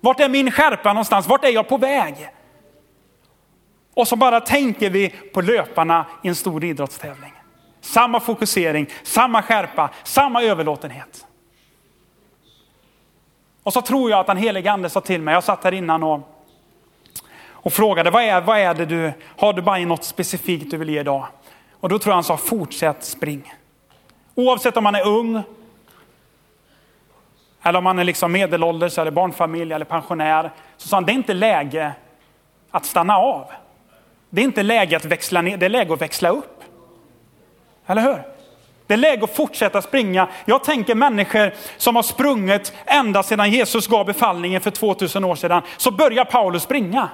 Vart 0.00 0.20
är 0.20 0.28
min 0.28 0.50
skärpa 0.50 0.92
någonstans? 0.92 1.26
Vart 1.28 1.44
är 1.44 1.50
jag 1.50 1.68
på 1.68 1.78
väg? 1.78 2.30
Och 3.94 4.08
så 4.08 4.16
bara 4.16 4.40
tänker 4.40 4.90
vi 4.90 5.08
på 5.08 5.40
löparna 5.40 6.06
i 6.22 6.28
en 6.28 6.34
stor 6.34 6.64
idrottstävling. 6.64 7.32
Samma 7.80 8.20
fokusering, 8.20 8.90
samma 9.02 9.42
skärpa, 9.42 9.90
samma 10.04 10.42
överlåtenhet. 10.42 11.26
Och 13.66 13.72
så 13.72 13.80
tror 13.80 14.10
jag 14.10 14.20
att 14.20 14.26
den 14.26 14.36
helige 14.36 14.72
ande 14.72 14.90
sa 14.90 15.00
till 15.00 15.22
mig, 15.22 15.34
jag 15.34 15.44
satt 15.44 15.64
här 15.64 15.74
innan 15.74 16.02
och 16.02 16.20
och 17.48 17.72
frågade 17.72 18.10
vad 18.10 18.22
är, 18.22 18.40
vad 18.40 18.58
är 18.58 18.74
det 18.74 18.86
du, 18.86 19.12
har 19.36 19.52
du 19.52 19.62
bara 19.62 19.78
något 19.78 20.04
specifikt 20.04 20.70
du 20.70 20.76
vill 20.76 20.88
ge 20.88 21.00
idag? 21.00 21.26
Och 21.72 21.88
då 21.88 21.98
tror 21.98 22.10
jag 22.10 22.14
han 22.14 22.24
sa 22.24 22.36
fortsätt 22.36 23.04
spring. 23.04 23.54
Oavsett 24.34 24.76
om 24.76 24.84
man 24.84 24.94
är 24.94 25.06
ung, 25.06 25.42
eller 27.62 27.78
om 27.78 27.84
man 27.84 27.98
är 27.98 28.04
liksom 28.04 28.32
medelålders, 28.32 28.98
eller 28.98 29.10
barnfamilj 29.10 29.72
eller 29.72 29.84
pensionär. 29.84 30.50
Så 30.76 30.88
sa 30.88 30.96
han, 30.96 31.04
det 31.04 31.12
är 31.12 31.14
inte 31.14 31.34
läge 31.34 31.92
att 32.70 32.84
stanna 32.84 33.16
av. 33.16 33.46
Det 34.30 34.40
är 34.40 34.44
inte 34.44 34.62
läge 34.62 34.96
att 34.96 35.04
växla 35.04 35.42
ner, 35.42 35.56
det 35.56 35.66
är 35.66 35.70
läge 35.70 35.94
att 35.94 36.00
växla 36.00 36.28
upp. 36.28 36.62
Eller 37.86 38.02
hur? 38.02 38.35
Det 38.86 38.94
är 38.94 38.98
läge 38.98 39.24
att 39.24 39.36
fortsätta 39.36 39.82
springa. 39.82 40.28
Jag 40.44 40.64
tänker 40.64 40.94
människor 40.94 41.52
som 41.76 41.96
har 41.96 42.02
sprungit 42.02 42.72
ända 42.86 43.22
sedan 43.22 43.50
Jesus 43.50 43.86
gav 43.86 44.06
befallningen 44.06 44.60
för 44.60 44.70
2000 44.70 45.24
år 45.24 45.34
sedan. 45.34 45.62
Så 45.76 45.90
börjar 45.90 46.24
Paulus 46.24 46.62
springa. 46.62 47.08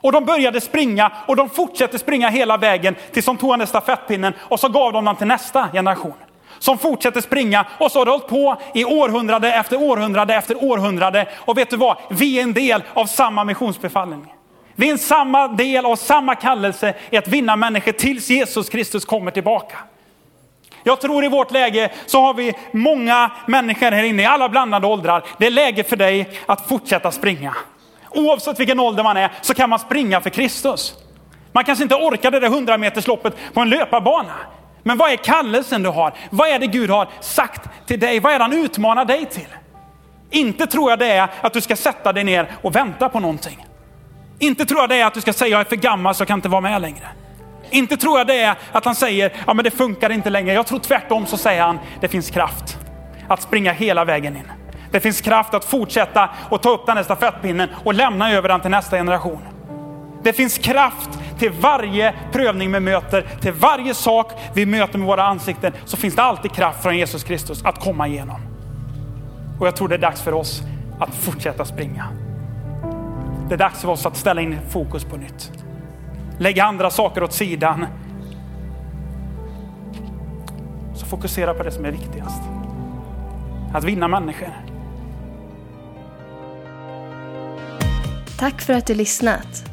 Och 0.00 0.12
de 0.12 0.24
började 0.24 0.60
springa 0.60 1.12
och 1.26 1.36
de 1.36 1.48
fortsatte 1.48 1.98
springa 1.98 2.28
hela 2.28 2.56
vägen 2.56 2.96
tills 3.12 3.26
de 3.26 3.36
tog 3.36 3.58
den 3.58 3.66
stafettpinnen 3.66 4.32
och 4.38 4.60
så 4.60 4.68
gav 4.68 4.92
de 4.92 5.04
den 5.04 5.16
till 5.16 5.26
nästa 5.26 5.68
generation. 5.72 6.14
Som 6.58 6.78
fortsätter 6.78 7.20
springa 7.20 7.66
och 7.78 7.92
så 7.92 7.98
har 7.98 8.04
det 8.04 8.10
hållit 8.10 8.28
på 8.28 8.56
i 8.74 8.84
århundrade 8.84 9.54
efter 9.54 9.82
århundrade 9.82 10.34
efter 10.34 10.64
århundrade. 10.64 11.28
Och 11.36 11.58
vet 11.58 11.70
du 11.70 11.76
vad? 11.76 11.96
Vi 12.10 12.38
är 12.38 12.42
en 12.42 12.52
del 12.52 12.82
av 12.94 13.06
samma 13.06 13.44
missionsbefallning. 13.44 14.34
Vi 14.74 14.88
är 14.88 14.92
en 14.92 14.98
samma 14.98 15.48
del 15.48 15.86
av 15.86 15.96
samma 15.96 16.34
kallelse 16.34 16.94
i 17.10 17.16
att 17.16 17.28
vinna 17.28 17.56
människor 17.56 17.92
tills 17.92 18.30
Jesus 18.30 18.68
Kristus 18.68 19.04
kommer 19.04 19.30
tillbaka. 19.30 19.76
Jag 20.82 21.00
tror 21.00 21.24
i 21.24 21.28
vårt 21.28 21.50
läge 21.50 21.90
så 22.06 22.20
har 22.20 22.34
vi 22.34 22.54
många 22.72 23.30
människor 23.46 23.90
här 23.90 24.02
inne 24.02 24.22
i 24.22 24.26
alla 24.26 24.48
blandade 24.48 24.86
åldrar. 24.86 25.24
Det 25.38 25.46
är 25.46 25.50
läge 25.50 25.84
för 25.84 25.96
dig 25.96 26.30
att 26.46 26.68
fortsätta 26.68 27.10
springa. 27.10 27.54
Oavsett 28.10 28.60
vilken 28.60 28.80
ålder 28.80 29.02
man 29.02 29.16
är 29.16 29.30
så 29.40 29.54
kan 29.54 29.70
man 29.70 29.78
springa 29.78 30.20
för 30.20 30.30
Kristus. 30.30 30.94
Man 31.52 31.64
kanske 31.64 31.82
inte 31.82 31.94
orkar 31.94 32.30
det 32.30 32.40
där 32.40 32.46
100 32.46 32.78
metersloppet 32.78 33.34
på 33.54 33.60
en 33.60 33.70
löparbana. 33.70 34.34
Men 34.82 34.98
vad 34.98 35.12
är 35.12 35.16
kallelsen 35.16 35.82
du 35.82 35.88
har? 35.88 36.12
Vad 36.30 36.48
är 36.48 36.58
det 36.58 36.66
Gud 36.66 36.90
har 36.90 37.08
sagt 37.20 37.68
till 37.86 38.00
dig? 38.00 38.20
Vad 38.20 38.32
är 38.32 38.38
det 38.38 38.44
han 38.44 38.52
utmanar 38.52 39.04
dig 39.04 39.26
till? 39.26 39.46
Inte 40.30 40.66
tror 40.66 40.90
jag 40.90 40.98
det 40.98 41.10
är 41.12 41.28
att 41.40 41.52
du 41.52 41.60
ska 41.60 41.76
sätta 41.76 42.12
dig 42.12 42.24
ner 42.24 42.50
och 42.62 42.76
vänta 42.76 43.08
på 43.08 43.20
någonting. 43.20 43.66
Inte 44.38 44.64
tror 44.64 44.80
jag 44.80 44.88
det 44.88 45.00
är 45.00 45.06
att 45.06 45.14
du 45.14 45.20
ska 45.20 45.32
säga 45.32 45.50
jag 45.50 45.60
är 45.60 45.64
för 45.64 45.76
gammal 45.76 46.14
så 46.14 46.20
jag 46.20 46.28
kan 46.28 46.38
inte 46.38 46.48
vara 46.48 46.60
med 46.60 46.82
längre. 46.82 47.08
Inte 47.70 47.96
tror 47.96 48.18
jag 48.18 48.26
det 48.26 48.42
är 48.42 48.54
att 48.72 48.84
han 48.84 48.94
säger 48.94 49.32
ja 49.46 49.54
men 49.54 49.64
det 49.64 49.70
funkar 49.70 50.10
inte 50.10 50.30
längre. 50.30 50.52
Jag 50.52 50.66
tror 50.66 50.78
tvärtom 50.78 51.26
så 51.26 51.36
säger 51.36 51.62
han 51.62 51.78
det 52.00 52.08
finns 52.08 52.30
kraft 52.30 52.78
att 53.28 53.42
springa 53.42 53.72
hela 53.72 54.04
vägen 54.04 54.36
in. 54.36 54.52
Det 54.90 55.00
finns 55.00 55.20
kraft 55.20 55.54
att 55.54 55.64
fortsätta 55.64 56.30
och 56.48 56.62
ta 56.62 56.70
upp 56.70 56.86
den 56.86 56.96
här 56.96 57.04
stafettpinnen 57.04 57.68
och 57.84 57.94
lämna 57.94 58.32
över 58.32 58.48
den 58.48 58.60
till 58.60 58.70
nästa 58.70 58.96
generation. 58.96 59.40
Det 60.22 60.32
finns 60.32 60.58
kraft 60.58 61.10
till 61.38 61.52
varje 61.52 62.14
prövning 62.32 62.72
vi 62.72 62.80
möter, 62.80 63.26
till 63.40 63.52
varje 63.52 63.94
sak 63.94 64.32
vi 64.54 64.66
möter 64.66 64.98
med 64.98 65.06
våra 65.08 65.24
ansikten, 65.24 65.72
så 65.84 65.96
finns 65.96 66.16
det 66.16 66.22
alltid 66.22 66.52
kraft 66.52 66.82
från 66.82 66.96
Jesus 66.96 67.24
Kristus 67.24 67.64
att 67.64 67.80
komma 67.80 68.08
igenom. 68.08 68.40
Och 69.60 69.66
jag 69.66 69.76
tror 69.76 69.88
det 69.88 69.94
är 69.94 69.98
dags 69.98 70.22
för 70.22 70.34
oss 70.34 70.62
att 71.00 71.14
fortsätta 71.14 71.64
springa. 71.64 72.08
Det 73.48 73.54
är 73.54 73.58
dags 73.58 73.80
för 73.80 73.88
oss 73.88 74.06
att 74.06 74.16
ställa 74.16 74.40
in 74.40 74.58
fokus 74.70 75.04
på 75.04 75.16
nytt. 75.16 75.52
Lägga 76.40 76.64
andra 76.64 76.90
saker 76.90 77.22
åt 77.22 77.32
sidan. 77.32 77.86
Så 80.94 81.06
fokusera 81.06 81.54
på 81.54 81.62
det 81.62 81.70
som 81.70 81.84
är 81.84 81.90
viktigast. 81.90 82.42
Att 83.74 83.84
vinna 83.84 84.08
människor. 84.08 84.48
Tack 88.38 88.60
för 88.60 88.72
att 88.72 88.86
du 88.86 88.94
lyssnat. 88.94 89.64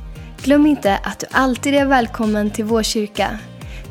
Glöm 0.43 0.65
inte 0.65 0.99
att 1.03 1.19
du 1.19 1.27
alltid 1.31 1.75
är 1.75 1.85
välkommen 1.85 2.51
till 2.51 2.65
vår 2.65 2.83
kyrka. 2.83 3.39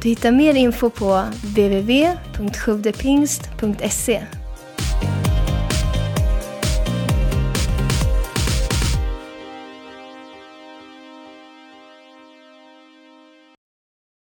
Du 0.02 0.08
hittar 0.08 0.32
mer 0.32 0.54
info 0.54 0.90
på 0.90 1.22
www.sjuvdepingst.se 1.42 4.22